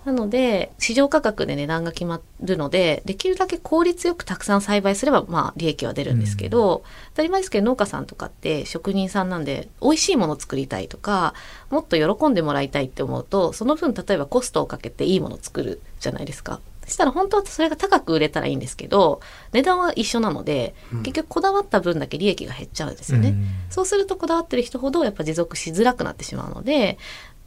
[0.08, 11.34] なので市場価格で値段が決まるのでできるだけ効率よくたくさん栽培すればまあ利益は出るんですけど、当たり前ですけど農家さんとかって職人さんなんで美味しいものを作りたいとか
[11.70, 16.62] もっと喜んでもらいたいって思うとその分例えばコストをかけていいものを作るじゃないですか。
[16.86, 19.20] そしたら本当はそれが高く売れたらいいんですけど
[19.52, 23.36] 値段は一緒なので、結局こだわった分だけ利益が減っちゃうんですよね。
[23.70, 26.98] そうするとこだわってる人ほどやっぱ持続しづらくなってしまうので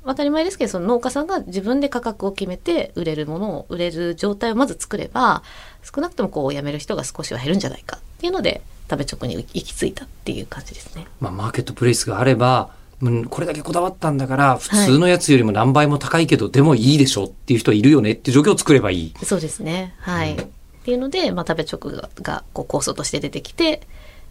[0.05, 5.43] 当たり前ですけどその農家さんが自分で価格を決めて売れるものを売れる状態をまず作れば
[5.83, 11.07] 少なくともこう辞める人が少しは減るんじゃないかっていうので食べ直に行き着いたっていう感じですね。
[11.21, 12.71] まあ、マーケットプレイスがあれば、
[13.03, 19.15] うんこれだけこだわったんだから、普通のやつよりも何倍も高いけど、でもいいでしょっていう人いるよねっていう状況を作ればいい。
[19.23, 19.95] そうですね。
[20.01, 20.35] はい。
[20.35, 20.37] っ
[20.83, 23.81] ていうので、まあ、食べ直ががこう構想として出てきてっ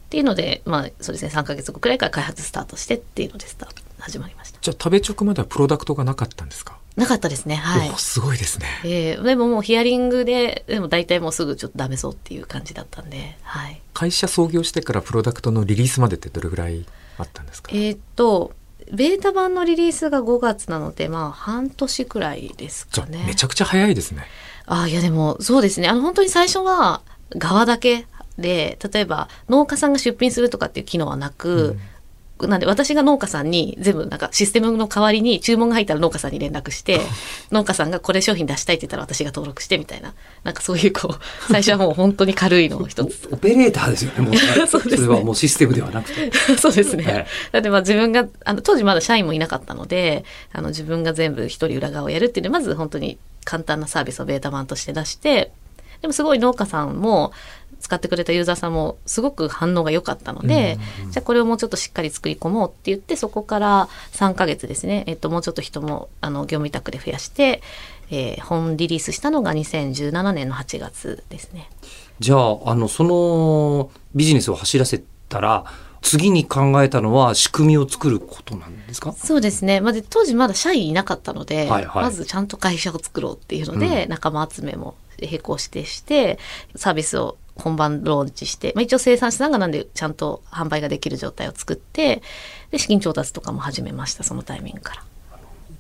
[0.10, 4.39] ていうので、まあ、そうですね3ヶ月後くらいから開発スタートしてっていうのでスタート始まりました。
[4.62, 7.56] じゃあ食べ直まではプロダクトがなかったんですか、なかったですね。
[7.56, 7.94] はいお。
[7.98, 8.66] すごいですね。
[8.84, 13.82] えーでももうヒアリングででも大体もうすぐちょっとダメそうっていう感じだったんで、はい。
[13.94, 16.86] 会社創業してからプロダクトのリリースまでってどれぐらい
[17.18, 17.72] あったんですか？
[17.74, 18.54] えーっと
[18.92, 23.24] ベータ版のリリースが5月なのでまあ半年くらいですかね。
[23.28, 24.26] めちゃくちゃ早いですね。
[24.66, 27.02] あいやでもそうですねあの本当に最初は
[27.36, 31.78] 側だけで例えば農家さんが出品するとかっていう機能はなく、
[32.48, 37.02] なんで私が農家さんに全部なんかシステムの代わりに注文が入ったら農家さんに連絡して
[37.52, 44.40] 農家さんがこれ商品出したいって言ったら私が登録してみたいななんかそういうこう最初はもう本当に軽いのを一つオペレーターですよね、もうね。
[44.68, 46.32] そうですねれはもうシステムではなくて。
[46.58, 47.04] そうですね。
[47.04, 50.24] はいだってまあ自分が、あの、当時まだ社員もいなかったので、
[50.54, 55.52] あの、自分が全部一人裏側をやるっていうので、まず本当に簡単なサービスをベータ版として出して、
[56.02, 57.34] でもすごい農家さんも、
[57.80, 60.78] 使ってくれたユーザーさんもすごく反応が良かったので、
[61.12, 67.62] じゃあこれをもうちょっとしっかり作り込もうって言って、そこから3ヶ月ですね、えっと、もうちょっと人も、あの、業務委託で増やして、
[68.12, 71.70] えー本リリースしたのが2017年の8月ですね。
[72.20, 75.66] じゃあ、あの、そのビジネスを走らせたら、
[76.02, 79.12] 次に考えたのは仕組みを作ることなんですか？
[79.12, 79.82] そうですね。
[79.82, 86.40] まあ、で当時まだ社員いなかったので、はいはいまずちゃんと会社を作ろうっていうので、仲間集めも並行してして、
[86.76, 92.22] サービスを本番ローンチして、まあ、一応生産者さんがなんでちゃんと販売ができる状態を作って、
[92.72, 95.04] で、資金調達とかも始めました、そのタイミングから。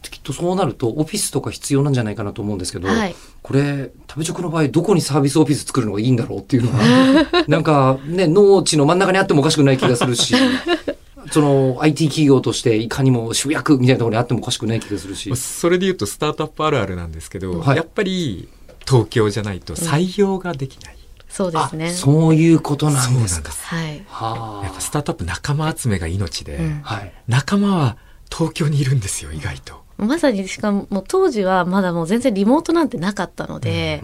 [0.01, 10.35] きっとそうなるとオフィスとか必要なんじゃないかなと思うんですけど、はいこれ食べ直の場合どこにサービスオフィス作るのがいいんだろうっていうのが なんかね農地の真ん中にあってもおかしくない気がするし
[11.31, 18.49] その IT 企業としていかにも主役みたいなところにあってもおかしくない気がするしそれで言うとスタートアップあるあるなんですけど、はいやっぱり
[18.85, 20.98] 東京じゃないと採用ができない。
[21.29, 21.89] あそうですね。
[21.91, 23.13] そういうことなんですか。
[23.13, 23.65] そうなんです。
[23.65, 24.03] はい。
[24.07, 27.13] はやっぱスタートアップ仲間集めが命で、うんあはい。
[27.27, 27.97] 仲間は
[28.31, 29.83] 東京にいるんですよ、意外と。
[29.97, 34.01] まさにしかももう当時はまだもう全然リモートなんてなかったので、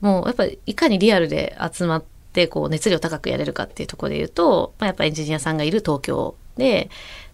[0.00, 6.90] もうやっぱりいかにリアルで集まってこう熱量高くやれるかっていうところで言うと、まあ、やっぱエンジニアさんがいる東京で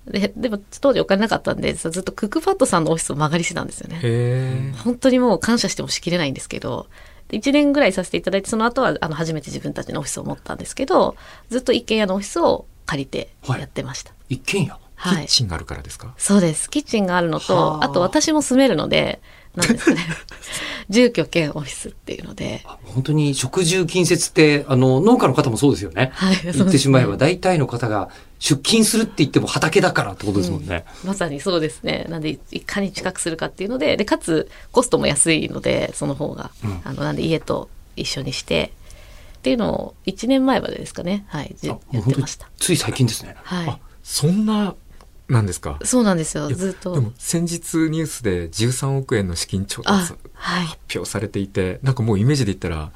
[0.06, 4.00] ででも当時お金なかったんでずっとクックパッドさんのオフィスを間借りしてたんですよね。
[4.02, 6.90] へ本当にもう感謝してもしきれないんですけどで
[7.32, 11.16] 1年ぐらいさせていただいてその後はあの初めて自分たちのオフィスを持ったんですけど
[11.48, 14.12] ずっと一軒家のオフィスを借りてやってました。
[14.28, 14.78] 一軒家？
[15.02, 16.70] はいキッチンがあるからですか、そうです。
[16.70, 19.20] キッチンがあるのはと、ああと私も住めるので、
[19.56, 20.00] なんですかね。
[20.88, 22.62] 住居兼オフィスっていうので。
[22.64, 26.12] あ本当に食住近接ってあの農家の方もそうですよね。
[26.14, 28.10] はい言ってしまえば大体の方が
[28.42, 30.84] 出勤するって言っても畑だからってことですもんね。
[31.04, 32.06] まさにそうですね。
[32.08, 36.50] なんで、いかに近くするかっていうので、で、かつ、コストも安いので、その方が。
[36.64, 38.72] うんあの、なんで家と一緒にして、
[39.36, 41.24] っていうのを1年前までですかね。
[41.28, 41.54] はい。
[41.62, 42.48] やってました。
[42.58, 43.36] つい最近ですね。
[43.44, 44.74] はあそんな
[45.28, 45.78] なんですか？
[45.80, 45.86] い。
[45.86, 46.48] そうなんですよ。
[46.48, 46.94] ずっと。
[46.94, 50.14] でも先日ニュースで13億円の資金調達。
[50.34, 52.90] 発表されていてなんかもうイメージで言ったら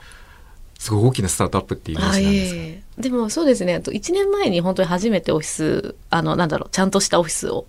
[0.86, 2.56] すごい大きなスタートアップっていうイメーあジなんですか？
[2.56, 7.66] いえいえでもそうですねあと1年前に本当に初めてオフィスあのなんだろうちゃんとしたオフィスを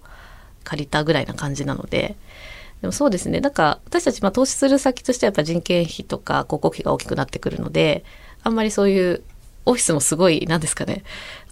[0.63, 2.15] 借りたぐらいな感じなので
[2.81, 3.39] でもそうですね。
[3.41, 8.05] なんか私たちまあ投資する先としてはやっぱ人件費とか広告費が大きくなってくるので、
[8.43, 9.23] あんまりそういう
[9.65, 11.03] オフィスもすごい、なんですかね。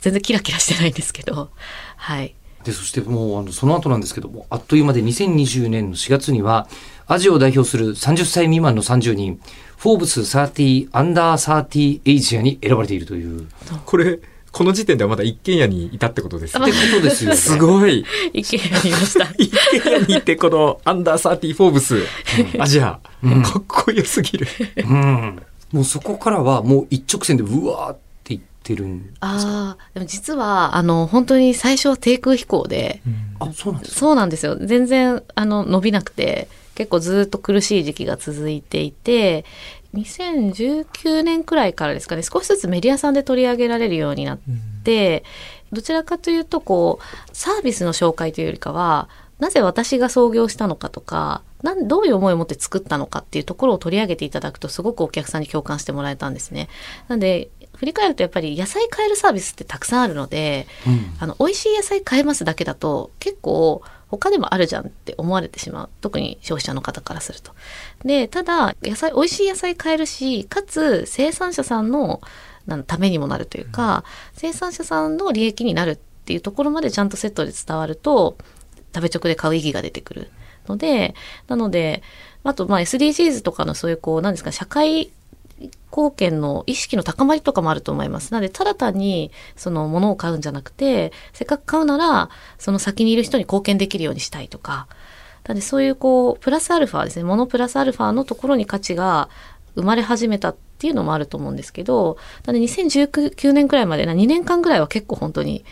[0.01, 1.49] 全然キラキラしてないんですけど、
[1.97, 2.35] はい。
[2.63, 6.67] で、そしてもう、あの、その後なんですけども、あっという間で2020年の4月には、
[7.07, 9.41] アジアを代表する30歳未満の30人、
[9.77, 13.47] フォーブス30アンダー30エイジアに選ばれているという。
[13.85, 14.19] これ、
[14.51, 16.63] この時点ではまだ一軒家にいたってことですね。
[16.69, 17.35] ってことですよね。
[17.37, 18.05] すごい。
[18.33, 19.27] 一軒家いました。
[19.37, 21.97] 一軒家にい て、このアンダーサーティフォーブス、
[22.57, 22.99] アジア、
[23.43, 24.47] かっこよすぎる。
[24.77, 25.41] うん。
[25.71, 29.27] もうそこからはもう一直線でうわーっていってるんですか？
[29.27, 33.01] ああ、でも実は、あの、本当に最初は低空飛行で、
[33.39, 33.99] あ、そうなんですか？
[33.99, 34.57] そうなんですよ。
[34.61, 39.45] 全然、あの、伸びなくて、結構ずっと苦しい時期が続いていて、
[39.93, 44.39] 2019年くらいからですかね、少しずつメディアさんで取り上げられるようになっ
[44.83, 45.23] て、
[45.71, 49.09] どちらかというと、こう、サービスの紹介というよりかは、
[49.39, 56.69] なぜ私が創業したのかとか、なんどういう思いを持って作ったのかっていうところを取り上げていただくとすごくお客さんに共感してもらえたんですね。
[57.07, 60.67] なんで、振り返るとやっぱり野菜買えるサービスってたくさんあるので、
[61.19, 65.89] あの、美味しい野菜買えますだけだと結構他でもあるじゃんって思われてしまう。
[66.01, 67.53] 特に消費者の方からすると。
[68.03, 72.21] で、ただ、野菜、美味しい野菜買えるし、かつ生産者さんの
[72.87, 78.37] ためにもなるというか、生産者さんの利益になるっていうところまでちゃんとセットで伝わると、
[78.93, 80.31] 食べ直で買う意義が出てくる
[80.67, 81.15] ので、
[81.47, 82.01] なので、
[82.43, 85.11] あと、まあ SDGs とかのそういうこう、なんですか、社会
[85.59, 88.33] 貢献の意識の高まりとかもあると思います。
[88.33, 94.87] なので、ただ単に、その物を買うんじゃなくて、せっかく買うなら、その先にいる人に貢献できるようにしたいとか、
[95.47, 99.29] なので、そういうこう、プラスアルファですね、物プラスアルファのところに価値が
[99.75, 105.63] 生まれ始めたっていうのもあると思うんですけど、なので2019年くらいまで、2年間くらいは結構本当に、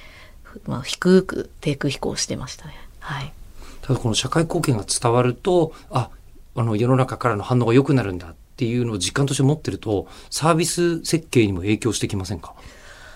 [0.66, 2.76] まあ、低く低空飛行してましたね。
[3.00, 3.34] はい。
[3.82, 6.10] ただこの社会貢献が伝わると、あ、
[6.56, 12.54] あの世の中からの反応が良くなるんだっていうのを実感として持ってると、サービス設計にも影響してきませんか？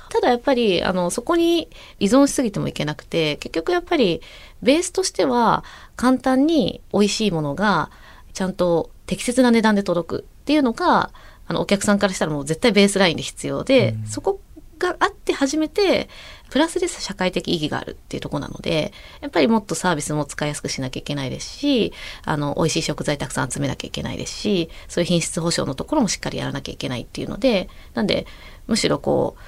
[0.10, 1.70] ただやっぱり、あの、そこに
[2.00, 4.22] 依存しすぎてもいけなくて、結局やっぱり、
[4.64, 5.64] ベースとしては、
[5.96, 7.92] 簡単に美味しいものが、
[8.34, 11.12] ちゃんと適切な値段で届くっていうのが、
[11.46, 14.40] あの、お客さんからしたらもう絶対ベースラインで必要で、そこ
[14.80, 16.10] があって初めて、
[16.50, 28.26] プラスで社会的意義があるっていうところなので、やっぱりもっとサービスも使いやすくしなきゃいけないですし、あの、美味しい食材たくさん集めなきゃいけないですし、そういう品質保証のところもしっかりやらなきゃいけないっていうので、なんで、
[28.68, 29.42] むしろこう、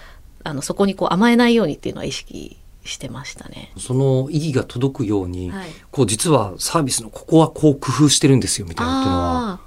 [0.43, 3.71] あの、そこにこう甘えないようにっていうのは意識してましたね。
[3.77, 9.59] その意義が届くように、はいこう実はサービスのここはこう工夫してるんですよみたいなっていうのは。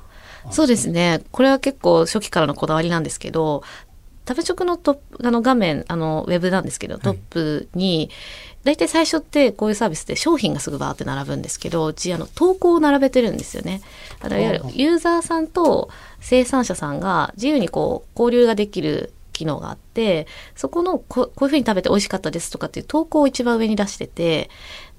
[0.50, 1.22] そうですね。
[1.30, 3.62] これは結構初期からのこだわりなんですけど、
[4.26, 8.10] 食べ直のトップ、あの画面、あのウェブなんですけど、トップに、
[8.64, 13.82] 大体最初ってこういうサービスで商品がすぐバーって並ぶんですけど、うちあの投稿を並べてるんですよね。
[14.20, 24.48] だからいわゆるユーザーさんと生産者さんが自由にこう交流ができる機能があって、そこのここういうふうに食べて美味しかったですとかっていう投稿を一番上に出してて、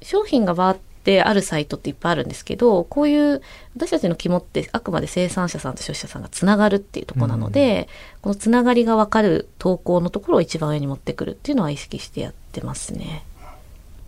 [0.01, 3.41] 商品がバーってあるサイトっていっぱいあるんですけど、こういう
[3.75, 7.89] 私たちの肝ってあくまで生産者さんと消費者さんがつながるっていうところなので、
[8.21, 13.23] このつながりがわかる投稿のところを一番上に持ってくるっていうのは意識してやってますね。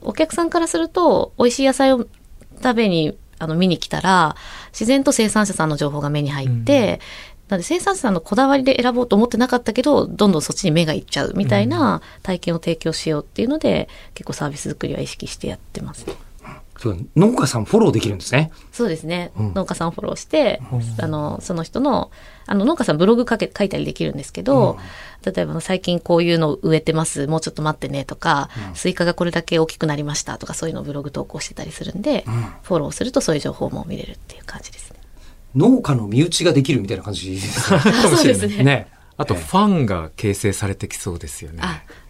[0.02, 2.06] お客さんからすると、美味しい野菜を
[2.62, 4.36] 食べに、あの、見に来たら、
[4.72, 7.00] 自然と生産者さんの情報が目に入って、
[7.50, 16.06] なので生産者さんのこだわりで選ぼうと思ってなかったけど、どんどんそっちに目がいっちゃうみたいな体験を提供しようっていうので、結構サービス作りは意識してやってます。
[16.78, 18.52] そう農家さんフォローできるんですね。
[18.72, 19.32] そうですね。
[19.38, 20.62] うん農家さんをフォローして、
[21.00, 22.12] あの、その人の、
[22.46, 24.78] あの、農家さんブログ書け書いたりできるんですけど、
[25.26, 32.26] 例えば最近こういうの植えてます、もうちょっと待ってねとか、スイカがこれだけ大きくなりましたとか、そういうのをブログ投稿してたりするんで、
[32.64, 35.00] フォローするとそういう情報も見れるっていう感じですね。
[35.56, 37.80] 農家の身内ができるみたいな感じですね。
[37.80, 38.88] かもしれないそうですねね。
[39.18, 41.62] あと、ファンが形成されてきそうですよね。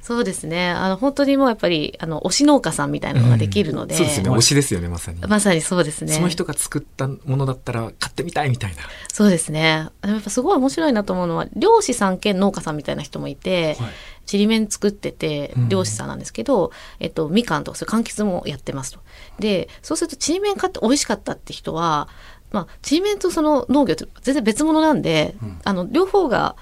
[0.05, 0.69] あ、そうですね。
[0.69, 4.29] あの、本当にもうやっぱり、あの、推し農家さんみたいなのができるので、そうですよね。
[4.37, 5.19] 推しですよね、まさに。
[5.21, 6.13] まさにそうですね。
[6.13, 8.77] その人が作ったものだったら買ってみたいみたいな。
[9.11, 9.89] そうですね。
[10.01, 13.89] でもやっぱすごい面白いなと思うのは、漁師さん兼農家さんみたいな人もいて、はい
[14.25, 18.99] ちりめん作っててうん、漁師さんなんですけど、えっと、みかんとかそういう柑橘もやってますと。
[19.39, 22.09] で、そうするとちりめん買って美味しかったって人は、
[22.51, 26.55] まあ、ちりめんとその農業って全然別物なんで、あの、両方が、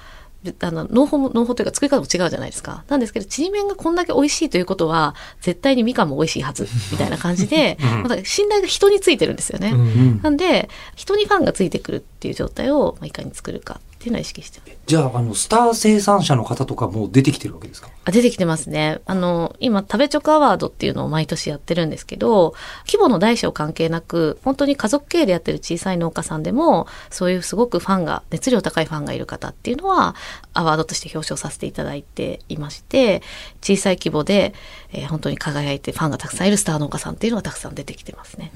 [0.60, 2.84] あの、農法も、農法というか作り方も違うじゃないですか。
[2.90, 9.72] なんですけど、ちりめんがこんだけ美味しいということは、絶対にみかんも美味しいはず、みたいな感じで、まだ信頼が人についてるんですよね。
[9.74, 14.74] うんなんで、人にファンがついてくるっていう状態を、まあ、いかに作るかっていうのは意識してます。
[14.86, 17.90] じゃあ、あの、スター生産者の方とかも出てきてるわけですか？
[18.06, 19.00] あ出てきてますね。
[19.06, 22.54] あの、今、食べチョクアワードっていうのを毎年やってるんですけど、
[22.86, 30.16] 規模の大小関係なく、本当に家族経営でやってる小さい農家さんでも、そういうすごくファンが、熱量高いファンがいる方っていうのは、
[30.54, 33.22] アワードとして表彰させていただいていまして、
[33.62, 34.54] 小さい規模で、
[34.92, 38.52] えー本当に輝いてファンがたくさんいるスター農家さんっていうのがたくさん出てきてますね。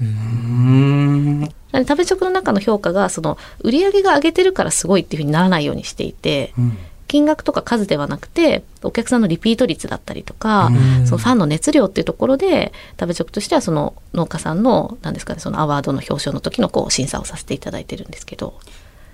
[1.72, 6.78] 食べチョクの中の評価が、その、売り上げが上げてるからすごいっていうふうにならないようにしていて、うん
[7.08, 10.70] 金額とか数ではなくて、お客さんのリピート率だったりとか、
[11.06, 18.54] そのファンの熱量っていうところで、食べチョクとしてはその農家さんの、なんですかね、そのアワードの表彰の時のこう審査をさせていただいてるんですけど、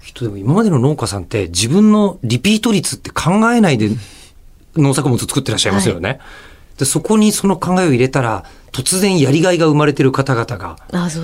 [0.05, 3.89] きっとでも今までの農家さんって自分のリピート率って考えないで
[4.77, 6.21] 農作物作ってらっしゃいますよね。
[6.79, 10.77] でそこにその考えを入れたら、突然やりがいが生まれてる方々が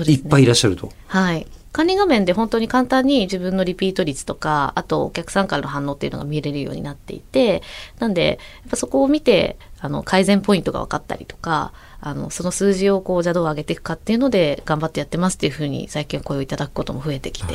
[0.07, 0.93] いっぱいいらっしゃると。
[1.07, 1.45] はい。
[1.71, 7.61] 管理画面で本当に簡単に自分のリピート率とか、あとお客さんからの反応っていうのが見れるようになっていて、
[7.99, 17.53] なんで、やっぱそこを見て、あの、改善ポイントが分かったりとか、あの、その数字をこう、じゃあどう上げていくかっていうので、頑張ってやってますっていうふうに最近声をいただくことも増えてきて、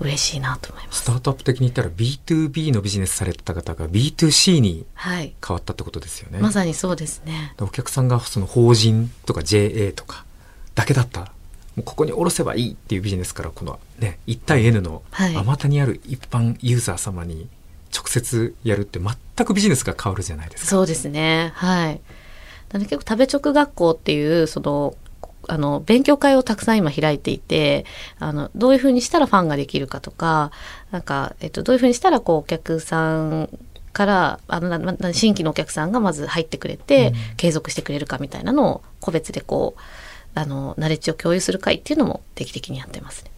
[0.00, 1.02] 嬉しいなと思います。
[1.02, 5.34] スタートアップ的に言ったら B2B のビジネスされた方が B2C にはい。
[5.46, 6.38] 変わったってことですよね。
[6.38, 7.54] まさにそうですね。
[7.60, 10.24] お客さんがその法人とか JA とか
[10.74, 11.32] だけだった
[11.76, 17.48] もうここに下ろせばいいっていうビジネスからこのね1対 N のはいあまたにある一般ユーザー様に
[17.94, 20.70] 直接やるって全くビジネスが変わるじゃないですか。
[20.70, 21.52] そうですね。
[21.54, 22.00] はい。
[22.72, 24.96] なので結構食べ直学校っていう、その、
[25.48, 27.84] あの、勉強会をたくさん今開いていて、
[28.18, 30.50] あの、どういうふうにしたらファンができるかとか、
[30.90, 33.50] なんか、えっと、どういうふうにしたら、こう、お客さん
[33.92, 39.80] から、あの、新規のお客さんがまず入ってくれて、継続してくれるかみたいなのを、個別でこう、
[40.34, 43.30] あの、ナレッジを共有する会っていうのも定期的にやってますね。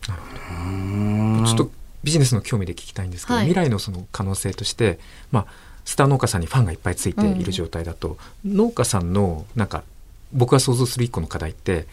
[1.46, 1.70] ちょっと
[2.02, 3.46] ビジネスの興味で聞きたいんですけど、はい。
[3.46, 4.98] 未来のその可能性として、
[5.32, 5.46] まあ、
[5.84, 9.82] スター農家さんにファンがいっぱいついている状態だと、農家さんのなんか
[10.32, 11.86] 僕が想像する一個の課題って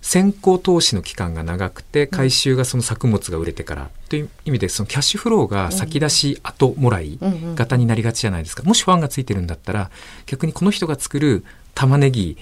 [0.00, 7.54] 先行投資の期間が長くて回収がその作物が売れてからという意味でそのキャッシュフローが先出し後もらいうんうん。
[7.54, 8.62] 型になりがちじゃないですか。
[8.62, 9.90] もしファンがついてるんだったら
[10.26, 12.36] 逆にこの人が作る玉ねぎ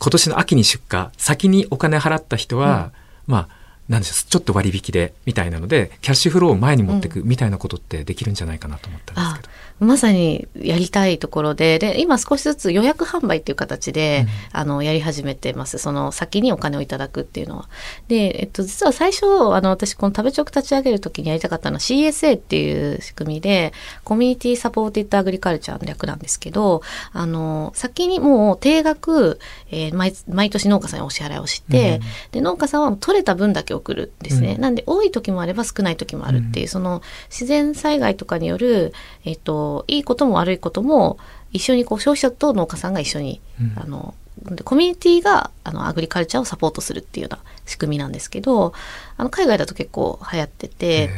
[0.00, 2.90] 今年の秋に出荷先にお金払った人は、
[3.26, 9.54] まあなんでしょうちょっと割引でみたいなのでキャッシュフローを前に持っていくみたいなことってできるんじゃないかなと思ったんですけど。
[9.80, 15.78] まさにやりたいところで、で、今少しずつ予約販売っていう形で、あの、やり始めてます。
[15.78, 17.68] その先にお金をいただくっていうのは。
[18.06, 19.24] で、えっと、実は最初、
[19.54, 23.72] あの、私、この食べチョク立ち上げるときにやりたかったのは CSA っていう仕組みで、
[24.04, 29.38] コミュニティサポーティッドアグリカルチャーの略なんですけど、あの、先にもう定額、
[29.70, 32.00] えー毎、毎年農家さんにお支払いをして、
[32.32, 34.56] で、農家さんは取れた分だけ送るんですね。
[34.56, 37.00] なんで、多い時もあれば少ない時もあるっていう、その、
[37.30, 38.92] 自然災害とかによる、
[39.24, 41.18] えっと、いいことも悪いことも、
[41.52, 43.40] 一緒にこう、消費者と農家さんが一緒に、
[43.76, 48.72] あの、でコミュニティが、あの、アグリカルチャーをサポートするっていうような仕組みなんですけど、
[49.16, 51.10] あの、海外だと結構流行ってて、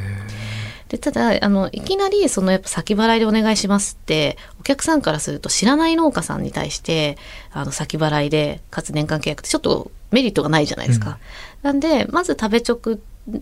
[0.88, 7.16] で、ただ、あの、いきなり、その、やっぱ先払いでお願いしますって、お客さんからすると知らない農家さんに対して、
[7.52, 11.18] あの、先払いで、かつ年間契約ってちょっとメリットがないじゃないですか。
[11.62, 12.98] なんで、まず食べ直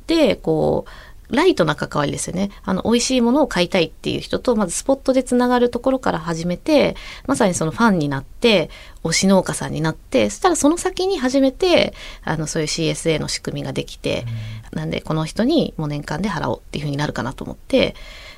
[0.06, 0.90] で、こう、
[1.30, 2.50] ライトな関わりですよね。
[2.64, 8.70] あの、美味しいものを買いたいっていう人と、まずスポットでつながるところから始めて、まさにそのファンになって、
[9.04, 14.26] 推し農家さんになって、そしたらその先に初めて、あの、そういう CSA の仕組みができて、
[14.72, 17.94] なんで、この人にもう年間で払おうっていうふうになるかなと思って、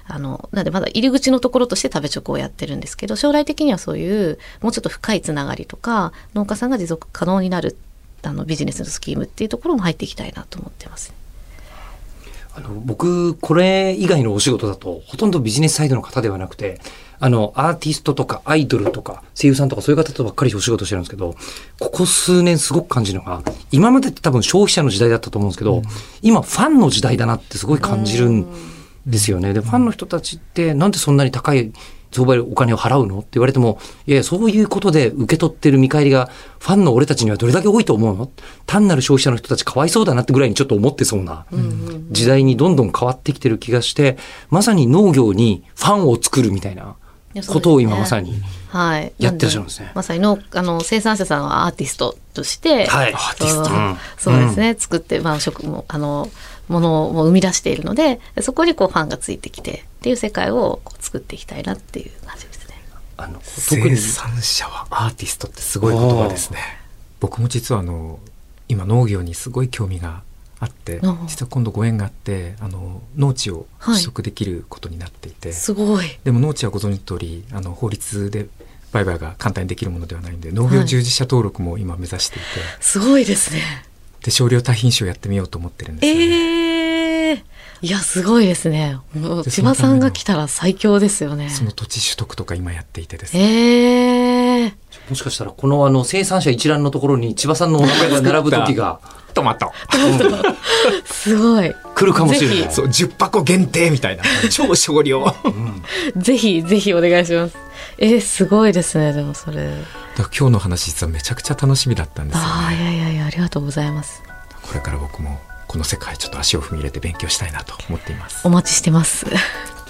[0.06, 7.76] あの、なんでまだ入り口のところとして食べチョコをやってるんですけど、将来的にはそういう、もうちょっと深いつながりとか、農家さんが持続可能になる、
[8.22, 11.21] あの、ビジネスのスキームっていうところも入っていきたいなと思ってます。
[12.54, 16.80] あの、僕、これ以外のお仕事だと、ほとんどビジネスサイドの方ではなくて、
[17.18, 21.36] あの、アーティストとかアイドルとか声優さんとかそういう方とばっかりお仕事してるんですけど、
[21.78, 25.82] ここ数年すごく感じるのが、今までって多分消費者の時代だったと思うんですけど、
[26.20, 28.46] 今ファンの時代だなってすごい感じるん
[29.06, 29.52] ですよね。
[29.52, 31.72] で、ファンの人たちってなんでそんなに高い
[32.12, 33.18] 相場でお金を払うの？
[33.18, 38.30] って言われても、いやいや、そういうことで受け取ってる見返りが、ファンの俺たちにはどれだけ多いと思うの？
[38.66, 41.46] 単なる消費者の人たちかわいそうだなってぐらいにちょっと思ってそうな
[42.10, 44.18] 時代にどんどん変わってきてる気がして、
[44.50, 46.94] まさに農業にファンを作るみたいな
[47.48, 48.40] ことを今まさに。
[48.68, 49.12] はい。
[49.18, 49.92] やってらっしゃるんですね。
[49.94, 53.12] まさにの、あの、生産者さんはアーティストとして、はい。
[53.12, 53.70] アーティスト。
[53.70, 53.96] うん。
[54.16, 56.30] そうですね、作って、まあ、食も、あの、
[56.72, 62.82] ものを生み出しているので、そこにこうファンがついてきて、っていう世界をこう作っていきたいなっていう感じですね。
[63.16, 63.96] あの、特に。
[63.96, 66.58] 生、産者はアーティストってすごい言葉ですね。
[67.20, 68.18] 僕も実はあの
[68.68, 70.22] 今農業にすごい興味が
[70.58, 73.94] あってあ実は今度ご縁があってあの農地をはい。
[73.96, 76.06] 取得できることになっていて、すごい。
[76.24, 78.48] でも農地はご存知の通りあの法律で
[78.92, 82.44] 売買が簡単にできるものではないんで農業従事者登録も今目指していて、
[82.80, 83.60] すごいですね。
[84.24, 86.24] で少量多品種をやってみようと思ってるんですよね。
[86.24, 87.44] ええ
[87.82, 88.98] いや、すごいですね。
[89.48, 91.50] 千葉さんが来たら最強ですよね。
[91.50, 93.40] その土地取得とか今やっていてですね。
[93.42, 94.74] ええ
[95.08, 99.00] もしかしたら、このあの、生産者一覧のところに千葉さんのお名前が並ぶ時が
[99.34, 99.72] トマト。
[101.04, 101.74] すごい。
[101.94, 102.56] 来るかもしれない。
[102.58, 104.22] ぜそう、10箱限定みたいな。
[104.50, 105.34] 超少量。
[106.16, 107.56] ぜひ、ぜひお願いします。
[108.02, 109.70] えー、すごいですね、でもそれ。
[110.16, 112.76] 今日の話実はめちゃくちゃ楽しみだったんですよああ、ね。
[112.76, 114.24] いやいやいや、ありがとうございます。
[114.60, 118.50] これから僕もこの世界ちょっと足を踏み入れて勉強したいなと思っていますお。
[118.50, 119.24] 待ちしてます。
[119.26, 119.38] という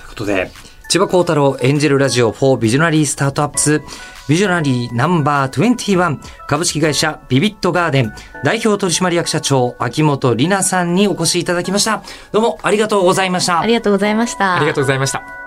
[0.08, 0.50] ことで、
[0.90, 3.80] 千葉幸太郎エンジェルラジオ4ビジョナリースタートアップス
[4.28, 8.12] ビジョナリーナンバー21株式会社ビビットガーデン
[8.44, 12.02] 代表取締役社長秋元里奈さんにお越しいただきました。
[12.32, 13.60] どうもありがとうございました。
[13.60, 14.56] ありがとうございました。
[14.56, 15.41] ありがとうございました。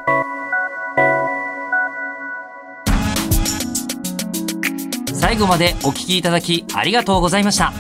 [5.36, 7.74] 最後までお聞きいただきありがとうございました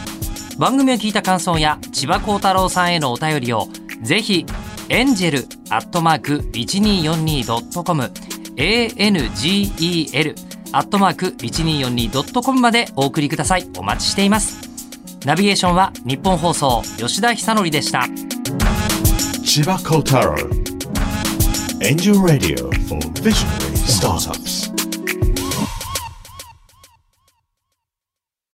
[0.58, 3.70] 番組を聞いた感想や千葉幸太郎さんへのお便りを
[4.01, 4.45] ぜひ
[4.89, 8.12] エンジェルアットマーク 1242.com
[8.58, 10.36] angel
[10.74, 14.60] アットマーク 1242.com までお送りくださいお待ちしています
[15.26, 17.99] ナビゲーションは日本放送吉田久典でした
[19.45, 20.36] Chiba Kotaro.
[21.82, 24.64] Angel Radio for Visionary Startups.